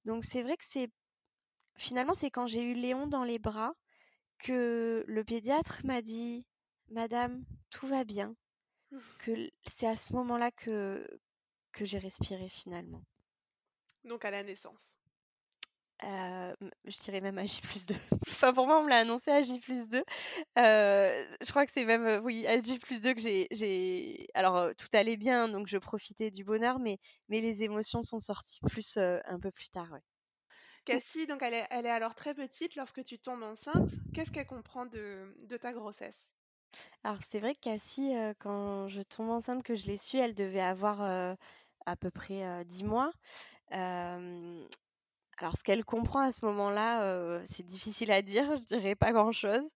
[0.05, 0.89] Donc c'est vrai que c'est
[1.77, 3.73] finalement c'est quand j'ai eu Léon dans les bras
[4.39, 6.45] que le pédiatre m'a dit
[6.89, 8.35] Madame, tout va bien
[9.19, 11.05] que c'est à ce moment-là que,
[11.71, 13.01] que j'ai respiré finalement.
[14.03, 14.97] Donc à la naissance.
[16.01, 17.95] je dirais même à J plus 2.
[18.27, 20.03] enfin, pour moi, on me l'a annoncé à J plus 2.
[20.55, 24.27] je crois que c'est même, oui, à J plus 2 que j'ai.
[24.35, 28.59] Alors, tout allait bien, donc je profitais du bonheur, mais, mais les émotions sont sorties
[28.61, 29.97] plus un peu plus tard.
[30.85, 33.99] Cassie, donc elle est, alors très petite lorsque tu tombes enceinte.
[34.13, 36.33] Qu'est-ce qu'elle comprend de, ta grossesse?
[37.03, 40.61] Alors c'est vrai que Cassie, quand je tombe enceinte, que je l'ai su, elle devait
[40.61, 41.01] avoir
[41.85, 43.11] à peu près 10 mois.
[45.37, 49.67] Alors, ce qu'elle comprend à ce moment-là, c'est difficile à dire, je dirais pas grand-chose.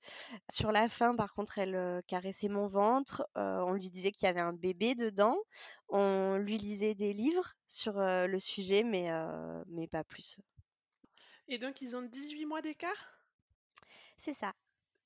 [0.49, 4.39] Sur la fin, par contre, elle caressait mon ventre, on lui disait qu'il y avait
[4.39, 5.37] un bébé dedans,
[5.89, 9.09] on lui lisait des livres sur le sujet, mais,
[9.67, 10.39] mais pas plus.
[11.51, 13.09] Et donc, ils ont 18 mois d'écart?
[14.19, 14.53] C'est ça.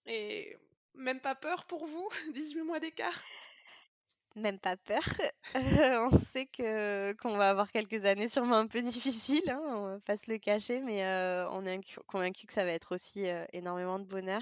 [0.06, 0.58] Et
[0.94, 3.24] même pas peur pour vous 18 mois d'écart?
[4.36, 5.04] Même pas peur.
[5.56, 10.00] on sait que qu'on va avoir quelques années sûrement un peu difficiles, hein, on va
[10.02, 11.06] pas se le cacher, mais
[11.52, 14.42] on est convaincu que ça va être aussi énormément de bonheur.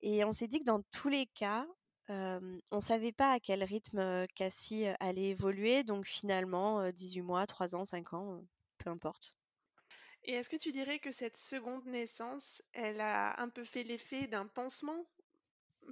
[0.00, 1.66] Et on s'est dit que dans tous les cas,
[2.08, 7.84] on savait pas à quel rythme Cassie allait évoluer, donc finalement 18 mois, 3 ans,
[7.84, 8.40] 5 ans,
[8.78, 9.34] peu importe.
[10.24, 14.26] Et est-ce que tu dirais que cette seconde naissance, elle a un peu fait l'effet
[14.26, 15.04] d'un pansement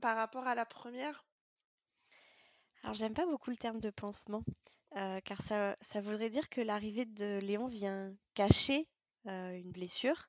[0.01, 1.25] par rapport à la première?
[2.83, 4.43] Alors j'aime pas beaucoup le terme de pansement,
[5.25, 8.89] car ça, ça voudrait dire que l'arrivée de Léon vient cacher
[9.27, 10.29] une blessure.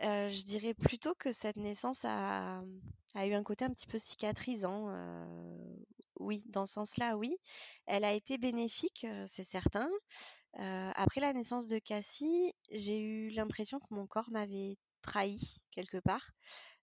[0.00, 2.62] Je dirais plutôt que cette naissance a,
[3.14, 4.88] a, eu un côté un petit peu cicatrisant.
[6.20, 7.36] oui, dans ce sens-là, oui.
[7.86, 9.88] Elle a été bénéfique, c'est certain.
[10.54, 15.40] après la naissance de Cassie, j'ai eu l'impression que mon corps m'avait trahi
[15.72, 16.32] quelque part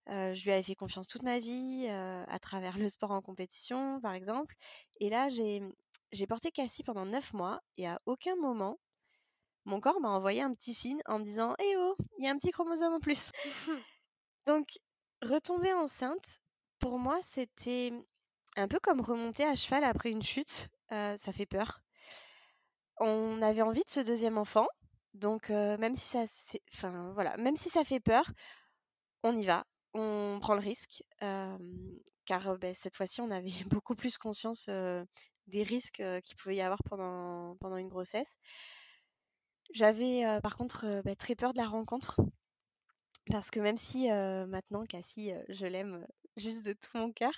[0.10, 4.14] je lui avais fait confiance toute ma vie, à travers le sport en compétition, par
[4.14, 4.56] exemple.
[5.00, 8.80] Et là, j'ai porté Cassie pendant neuf mois et à aucun moment,
[9.70, 12.32] mon corps m'a envoyé un petit signe en me disant Eh oh, il y a
[12.32, 13.32] un petit chromosome en plus.
[14.48, 14.68] Donc,
[15.22, 16.40] retomber enceinte,
[16.80, 17.94] pour moi, c'était
[18.58, 20.70] un peu comme remonter à cheval après une chute.
[20.90, 21.82] ça fait peur.
[22.98, 24.68] On avait envie de ce deuxième enfant.
[25.14, 26.26] Donc, même si ça,
[26.74, 28.26] enfin voilà, même si ça fait peur,
[29.24, 31.04] on y va on prend le risque,
[32.26, 34.68] car bah, cette fois-ci, on avait beaucoup plus conscience
[35.48, 38.38] des risques qu'il pouvait y avoir pendant, pendant une grossesse.
[39.74, 42.20] J'avais par contre bah, très peur de la rencontre,
[43.30, 46.06] parce que même si maintenant, Cassie, je l'aime
[46.38, 47.34] juste de tout mon cœur,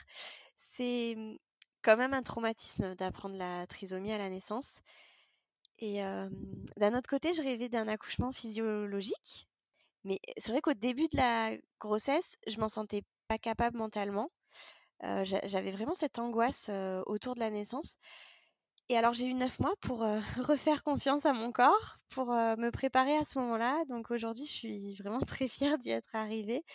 [0.57, 1.37] c'est mmh,
[1.81, 4.79] quand même un traumatisme d'apprendre la trisomie à la naissance.
[5.79, 5.99] Et
[6.77, 9.47] d'un autre côté, je rêvais d'un accouchement physiologique,
[10.03, 14.29] mais c'est vrai qu'au début de la grossesse, je m'en sentais pas capable mentalement.
[15.01, 16.69] J'avais vraiment cette angoisse
[17.07, 17.97] autour de la naissance.
[18.91, 19.99] Et alors j'ai eu neuf mois pour
[20.45, 23.85] refaire confiance à mon corps, pour me préparer à ce moment-là.
[23.87, 26.65] Donc aujourd'hui, je suis vraiment très fière d'y être arrivée.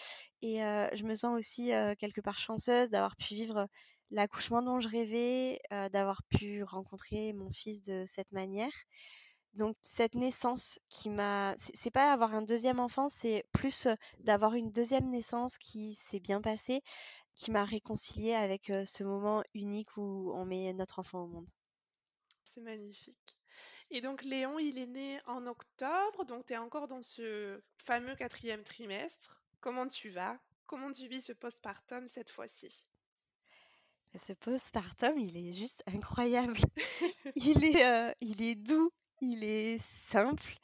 [0.40, 3.68] Et je me sens aussi quelque part chanceuse d'avoir pu vivre
[4.10, 5.60] l'accouchement dont je rêvais,
[5.92, 8.72] d'avoir pu rencontrer mon fils de cette manière.
[9.52, 13.88] Donc cette naissance qui m'a, c'est pas avoir un deuxième enfant, c'est plus
[14.20, 16.80] d'avoir une deuxième naissance qui s'est bien passée,
[17.34, 21.50] qui m'a réconciliée avec ce moment unique où on met notre enfant au monde.
[22.56, 23.38] C'est magnifique.
[23.90, 28.16] Et donc Léon, il est né en octobre, donc tu es encore dans ce fameux
[28.16, 29.42] quatrième trimestre.
[29.60, 30.40] Comment tu vas?
[30.64, 32.86] Comment tu vis ce postpartum cette fois-ci?
[34.10, 36.56] Bah, Ce postpartum, il est juste incroyable.
[37.36, 38.90] il, est, il est doux,
[39.20, 40.56] il est simple.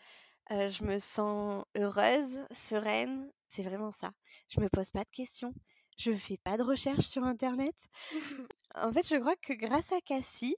[0.49, 3.31] je me sens heureuse, sereine.
[3.51, 4.15] C'est vraiment ça.
[4.49, 5.53] Je me pose pas de questions.
[5.99, 7.91] Je fais pas de recherche sur internet.
[8.77, 10.57] en fait, je crois que grâce à Cassie,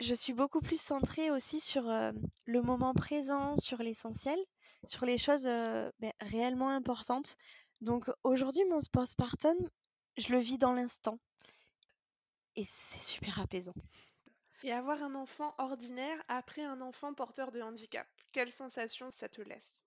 [0.00, 4.38] je suis beaucoup plus centrée aussi sur le moment présent, sur l'essentiel,
[4.84, 7.36] sur les choses ben, réellement importantes.
[7.80, 9.56] Donc aujourd'hui, mon postpartum,
[10.16, 11.18] je le vis dans l'instant.
[12.56, 13.74] Et c'est super apaisant
[14.64, 18.08] et avoir un enfant ordinaire après un enfant porteur de handicap.
[18.32, 19.84] Quelle sensation ça te laisse?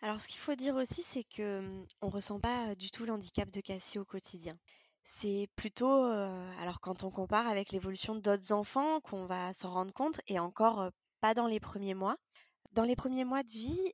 [0.00, 3.50] Alors ce qu'il faut dire aussi, c'est que hum, on ressent pas du tout l'handicap
[3.50, 4.56] de Cassie au quotidien.
[5.10, 9.92] C'est plutôt, euh, alors quand on compare avec l'évolution d'autres enfants, qu'on va s'en rendre
[9.92, 10.90] compte, et encore
[11.22, 12.16] pas dans les premiers mois.
[12.72, 13.92] Dans les premiers mois de vie,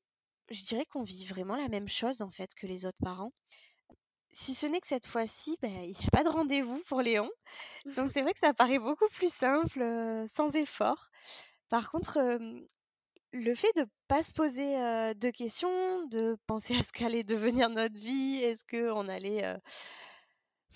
[0.50, 3.32] je dirais qu'on vit vraiment la même chose en fait que les autres parents
[4.32, 7.30] si ce n'est que cette fois-ci, bah, il n'y a pas de rendez-vous pour Léon.
[7.94, 9.80] Donc c'est vrai que ça paraît beaucoup plus simple,
[10.26, 11.08] sans effort.
[11.68, 12.18] Par contre,
[13.32, 14.74] le fait de ne pas se poser
[15.14, 19.44] de questions, de penser à ce qu'allait devenir notre vie, est-ce qu'on allait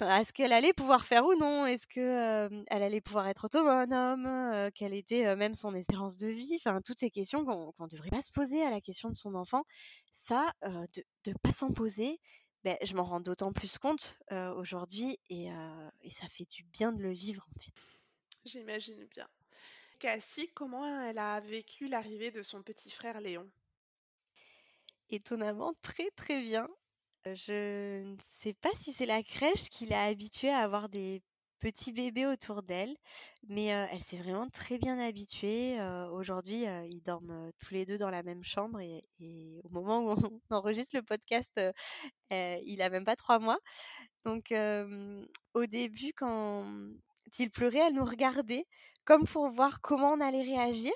[0.01, 1.67] est-ce qu'elle allait pouvoir faire ou non?
[1.67, 4.71] Est-ce qu'elle allait pouvoir être autonome?
[4.75, 6.57] Quelle était même son espérance de vie?
[6.57, 9.35] Enfin, toutes ces questions qu'on ne devrait pas se poser à la question de son
[9.35, 9.65] enfant.
[10.13, 12.21] Ça, de ne pas s'en poser,
[12.65, 14.19] ben, je m'en rends d'autant plus compte
[14.57, 15.49] aujourd'hui et,
[16.03, 17.73] et, ça fait du bien de le vivre en fait.
[18.45, 19.29] J'imagine bien.
[19.99, 23.51] Cassie, comment elle a vécu l'arrivée de son petit frère Léon?
[25.11, 26.69] Étonnamment, très très bien.
[27.35, 31.23] Je ne sais pas si c'est la crèche qui l'a habituée à avoir des
[31.61, 32.95] petits bébés autour d'elle,
[33.49, 35.79] mais elle s'est vraiment très bien habituée.
[36.13, 39.03] Aujourd'hui, ils dorment tous les deux dans la même chambre et,
[39.65, 40.17] au moment où on
[40.51, 41.61] enregistre le podcast,
[42.31, 43.59] il a même pas trois mois.
[44.25, 44.55] Donc
[45.55, 46.67] au début, quand
[47.39, 48.67] il pleurait, elle nous regardait
[49.05, 50.93] comme pour voir comment on allait réagir.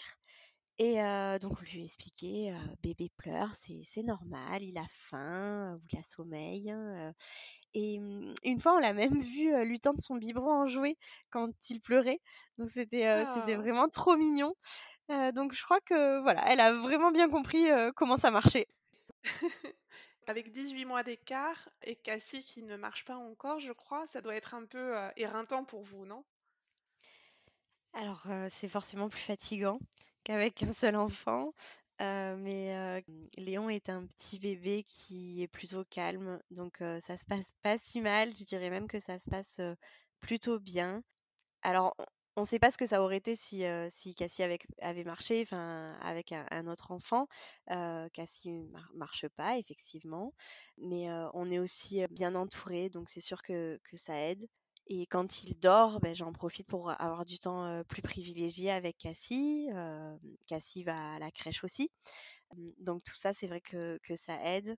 [0.78, 0.96] Et
[1.40, 6.70] donc on lui expliquait, bébé pleure, c'est normal, il a faim ou il a sommeil.
[6.70, 7.12] Hein,
[7.74, 10.96] et mmh, une fois, on l'a même vu lui tendre son biberon en jouet
[11.30, 12.20] quand il pleurait.
[12.58, 13.58] Donc c'était c'était ah!
[13.58, 14.54] vraiment trop mignon.
[15.34, 18.66] donc je crois que voilà, elle a vraiment bien compris comment ça marchait.
[20.26, 24.36] Avec 18 mois d'écart et Cassie qui ne marche pas encore, je crois, ça doit
[24.36, 26.24] être un peu éreintant pour vous, non?
[27.94, 29.78] Alors c'est forcément plus fatigant
[30.24, 31.52] qu'avec un seul enfant.
[32.00, 33.02] mais
[33.36, 38.00] Léon est un petit bébé qui est plutôt calme, donc ça se passe pas si
[38.00, 38.34] mal.
[38.36, 39.60] Je dirais même que ça se passe
[40.20, 41.02] plutôt bien.
[41.62, 41.94] Alors,
[42.36, 45.96] on ne sait pas ce que ça aurait été si, si Cassie avait, marché, enfin,
[46.00, 47.26] avec un, autre enfant.
[48.12, 50.32] Cassie ne marche pas, effectivement,
[50.78, 54.46] mais on est aussi bien entouré, donc c'est sûr que ça aide.
[54.89, 59.68] Et quand il dort, ben, j'en profite pour avoir du temps plus privilégié avec Cassie.
[60.49, 61.91] Cassie va à la crèche aussi.
[62.78, 64.76] Donc tout ça, c'est vrai que, ça aide.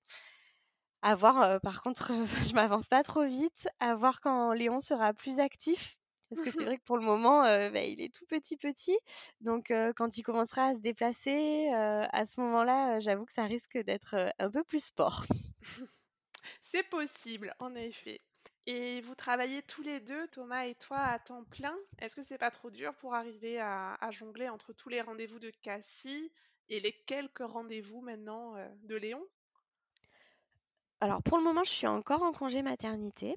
[1.02, 2.12] À voir, par contre,
[2.48, 5.96] je m'avance pas trop vite, à voir quand Léon sera plus actif.
[6.30, 8.96] Parce que c'est vrai que pour le moment, ben, il est tout petit petit.
[9.40, 14.32] Donc quand il commencera à se déplacer, à ce moment-là, j'avoue que ça risque d'être
[14.38, 15.24] un peu plus sport.
[16.62, 18.20] C'est possible, en effet.
[18.66, 21.76] Et vous travaillez tous les deux, Thomas et toi, à temps plein.
[21.98, 25.50] Est-ce que c'est pas trop dur pour arriver à, jongler entre tous les rendez-vous de
[25.62, 26.32] Cassie
[26.70, 29.22] et les quelques rendez-vous maintenant euh, de Léon?
[31.00, 33.34] Alors pour le moment, je suis encore en congé maternité.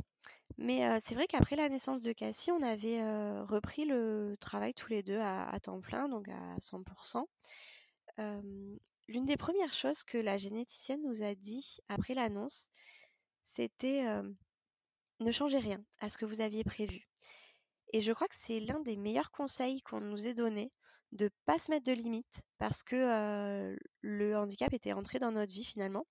[0.57, 4.73] Mais euh, c'est vrai qu'après la naissance de Cassie, on avait euh, repris le travail
[4.73, 7.25] tous les deux à, temps plein, donc à 100%.
[9.09, 12.69] L'une des premières choses que la généticienne nous a dit après l'annonce,
[13.41, 14.05] c'était
[15.19, 17.07] ne changez rien à ce que vous aviez prévu.
[17.93, 20.71] Et je crois que c'est l'un des meilleurs conseils qu'on nous ait donné
[21.13, 25.53] de ne pas se mettre de limites parce que le handicap était entré dans notre
[25.53, 26.05] vie finalement.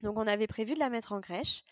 [0.00, 1.62] Donc on avait prévu de la mettre en crèche.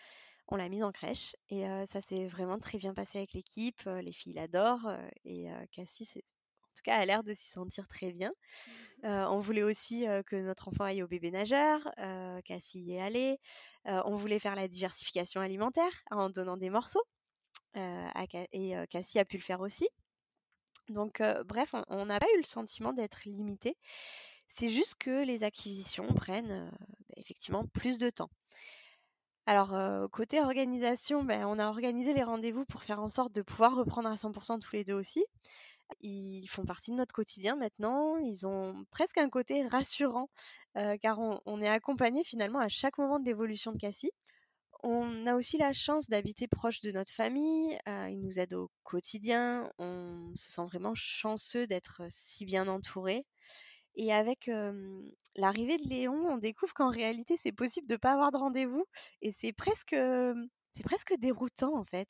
[0.48, 3.82] On l'a mise en crèche et ça s'est vraiment très bien passé avec l'équipe.
[3.84, 4.90] les filles l'adorent
[5.24, 6.37] et Cassie, en
[6.78, 8.30] tout cas, a l'air de s'y sentir très bien.
[9.02, 9.08] Mmh.
[9.30, 11.80] on voulait aussi que notre enfant aille au bébé nageur.
[12.44, 13.38] Cassie y est allée.
[13.84, 17.04] on voulait faire la diversification alimentaire en donnant des morceaux.
[17.74, 19.88] et Cassie a pu le faire aussi.
[20.88, 23.76] Donc, bref, on n'a pas eu le sentiment d'être limité.
[24.48, 28.30] C'est juste que les acquisitions prennent bah, effectivement plus de temps.
[29.48, 33.74] Alors, côté organisation, ben, on a organisé les rendez-vous pour faire en sorte de pouvoir
[33.76, 35.24] reprendre à 100% tous les deux aussi.
[36.00, 38.16] Ils font partie de notre quotidien maintenant.
[38.18, 40.28] Ils ont presque un côté rassurant
[41.02, 44.12] car on, est accompagné finalement à chaque moment de l'évolution de Cassie.
[44.84, 47.76] On a aussi la chance d'habiter proche de notre famille.
[47.86, 49.72] ils nous aident au quotidien.
[49.78, 53.26] On se sent vraiment chanceux d'être si bien entouré.
[53.96, 54.48] Et avec
[55.34, 58.84] l'arrivée de Léon, on découvre qu'en réalité, c'est possible de ne pas avoir de rendez-vous.
[59.20, 59.96] Et c'est presque,
[60.70, 62.08] c'est presque déroutant en fait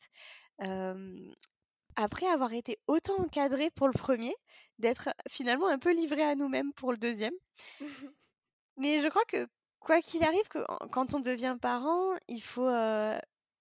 [1.99, 4.34] après avoir été autant encadré pour le premier,
[4.78, 7.34] d'être finalement un peu livré à nous-mêmes pour le deuxième.
[8.76, 9.49] Mais je crois que
[9.80, 10.61] quoi qu'il arrive, que,
[10.92, 12.70] quand on devient parent, il faut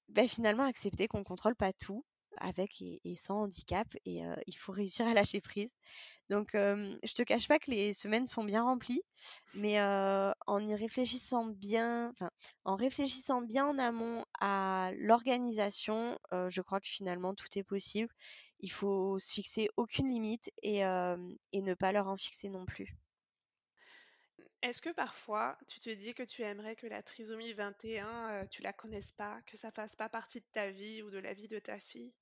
[0.10, 2.06] ben, finalement accepter qu'on ne contrôle pas tout
[2.40, 5.76] avec et, sans handicap et il faut réussir à lâcher prise.
[6.30, 9.02] Donc je te cache pas que les semaines sont bien remplies,
[9.54, 12.14] mais en y réfléchissant bien,
[12.66, 18.14] en réfléchissant bien en amont à l'organisation, je crois que finalement tout est possible.
[18.60, 22.94] Il faut se fixer aucune limite et, ne pas leur en fixer non plus.
[24.64, 28.74] Est-ce que parfois tu te dis que tu aimerais que la trisomie 21, tu la
[28.74, 31.60] connaisses pas, que ça fasse pas partie de ta vie ou de la vie de
[31.60, 32.14] ta fille?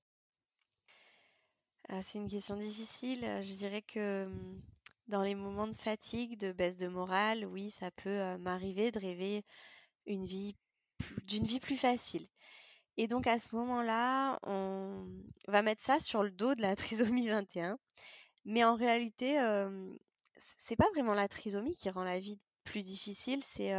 [1.90, 3.22] Ah, c'est une question difficile.
[3.42, 4.30] Je dirais que
[5.08, 9.44] dans les moments de fatigue, de baisse de morale, oui, ça peut m'arriver de rêver
[10.08, 10.56] d'une vie
[11.60, 12.28] plus facile.
[12.98, 15.06] Et donc à ce moment-là, on
[15.48, 17.78] va mettre ça sur le dos de la trisomie 21.
[18.46, 19.38] Mais en réalité,
[20.38, 23.74] c'est pas vraiment la trisomie qui rend la vie plus difficile, c'est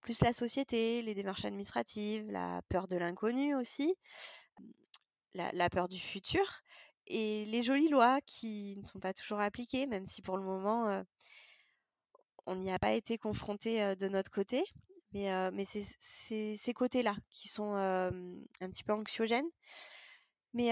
[0.00, 3.94] plus la société, les démarches administratives, la peur de l'inconnu aussi,
[5.34, 6.62] la, peur du futur
[7.10, 11.04] et les jolies lois qui ne sont pas toujours appliquées, même si pour le moment
[12.46, 14.64] on n'y a pas été confronté de notre côté.
[15.12, 19.48] Mais, c'est ces côtés-là qui sont un petit peu anxiogènes.
[20.54, 20.70] Mais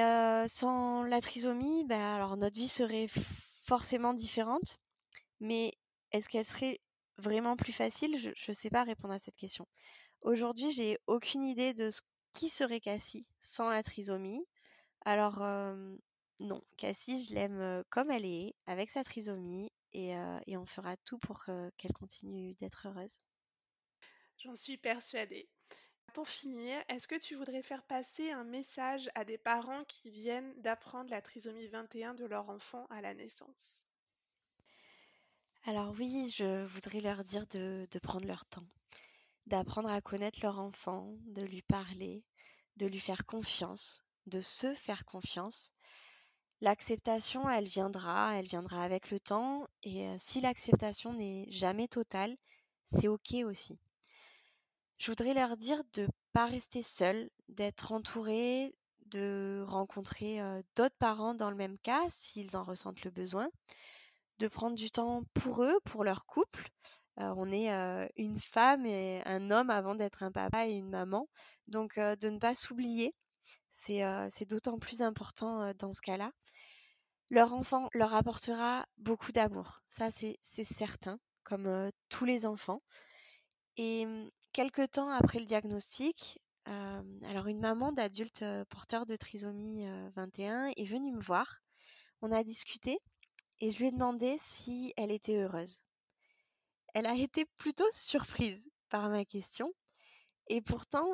[0.48, 3.08] sans la trisomie, bah, alors notre vie serait
[3.64, 4.78] forcément différente.
[5.40, 5.72] Mais
[6.12, 6.78] est-ce qu'elle serait
[7.16, 8.16] vraiment plus facile?
[8.18, 9.66] Je ne sais pas répondre à cette question.
[10.22, 12.00] Aujourd'hui, j'ai aucune idée de ce
[12.32, 14.44] qui serait Cassie sans la trisomie.
[15.04, 15.42] Alors
[16.40, 20.12] non, Cassie, je l'aime comme elle est, avec sa trisomie, et,
[20.46, 21.44] et on fera tout pour
[21.76, 23.20] qu'elle continue d'être heureuse.
[24.38, 25.48] J'en suis persuadée.
[26.14, 30.54] Pour finir, est-ce que tu voudrais faire passer un message à des parents qui viennent
[30.60, 33.84] d'apprendre la trisomie 21 de leur enfant à la naissance?
[35.66, 38.66] Alors oui, je voudrais leur dire de, de prendre leur temps,
[39.46, 42.24] d'apprendre à connaître leur enfant, de lui parler,
[42.76, 45.72] de lui faire confiance, de se faire confiance.
[46.60, 52.36] L'acceptation, elle viendra, elle viendra avec le temps, et euh, si l'acceptation n'est jamais totale,
[52.84, 53.78] c'est ok aussi.
[54.98, 58.74] Je voudrais leur dire de ne pas rester seuls, d'être entourés,
[59.06, 60.40] de rencontrer
[60.74, 63.48] d'autres parents dans le même cas s'ils en ressentent le besoin,
[64.40, 66.68] de prendre du temps pour eux, pour leur couple.
[67.16, 67.70] on est
[68.16, 71.28] une femme et un homme avant d'être un papa et une maman,
[71.68, 73.14] donc de ne pas s'oublier,
[73.70, 76.32] c'est d'autant plus important dans ce cas-là.
[77.30, 82.82] Leur enfant leur apportera beaucoup d'amour, ça c'est certain, comme tous les enfants.
[83.76, 89.86] Et mmh, quelque temps après le diagnostic, alors une maman d'adulte porteur de trisomie
[90.16, 91.60] 21 est venue me voir.
[92.20, 92.98] On a discuté
[93.60, 95.80] et je lui ai demandé si elle était heureuse.
[96.94, 99.72] Elle a été plutôt surprise par ma question
[100.48, 101.06] et pourtant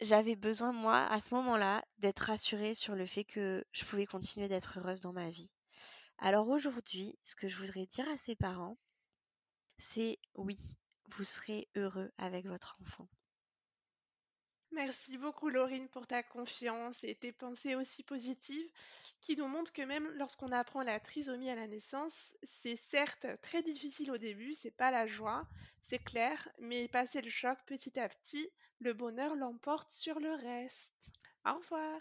[0.00, 4.48] j'avais besoin moi à ce moment-là d'être rassurée sur le fait que je pouvais continuer
[4.48, 5.52] d'être heureuse dans ma vie.
[6.18, 8.78] Alors aujourd'hui, ce que je voudrais dire à ses parents,
[9.78, 10.58] c'est oui,
[11.10, 13.08] vous serez heureux avec votre enfant.
[14.74, 18.68] Merci beaucoup Laurine pour ta confiance et tes pensées aussi positives
[19.20, 23.62] qui nous montrent que même lorsqu'on apprend la trisomie à la naissance, c'est certes très
[23.62, 25.46] difficile au début, c'est pas la joie,
[25.80, 28.50] c'est clair, mais passer le choc petit à petit,
[28.80, 31.12] le bonheur l'emporte sur le reste.
[31.46, 32.00] Au revoir.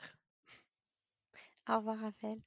[1.70, 2.42] Au revoir Raphaël.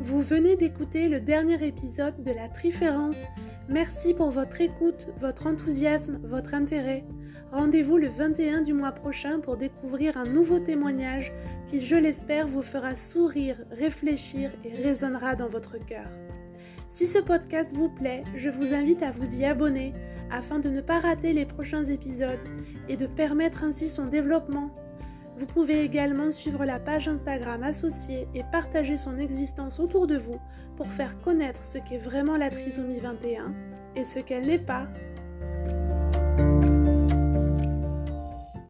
[0.00, 3.16] Vous venez d'écouter le dernier épisode de La Triférence.
[3.72, 7.06] Merci pour votre écoute, votre enthousiasme, votre intérêt.
[7.52, 11.32] Rendez-vous le 21 du mois prochain pour découvrir un nouveau témoignage
[11.68, 16.04] qui, je l'espère, vous fera sourire, réfléchir et résonnera dans votre cœur.
[16.90, 19.94] Si ce podcast vous plaît, je vous invite à vous y abonner
[20.30, 22.44] afin de ne pas rater les prochains épisodes
[22.90, 24.70] et de permettre ainsi son développement
[25.42, 30.40] vous pouvez également suivre la page Instagram associée et partager son existence autour de vous
[30.76, 33.52] pour faire connaître ce qu'est vraiment la trisomie 21
[33.96, 34.86] et ce qu'elle n'est pas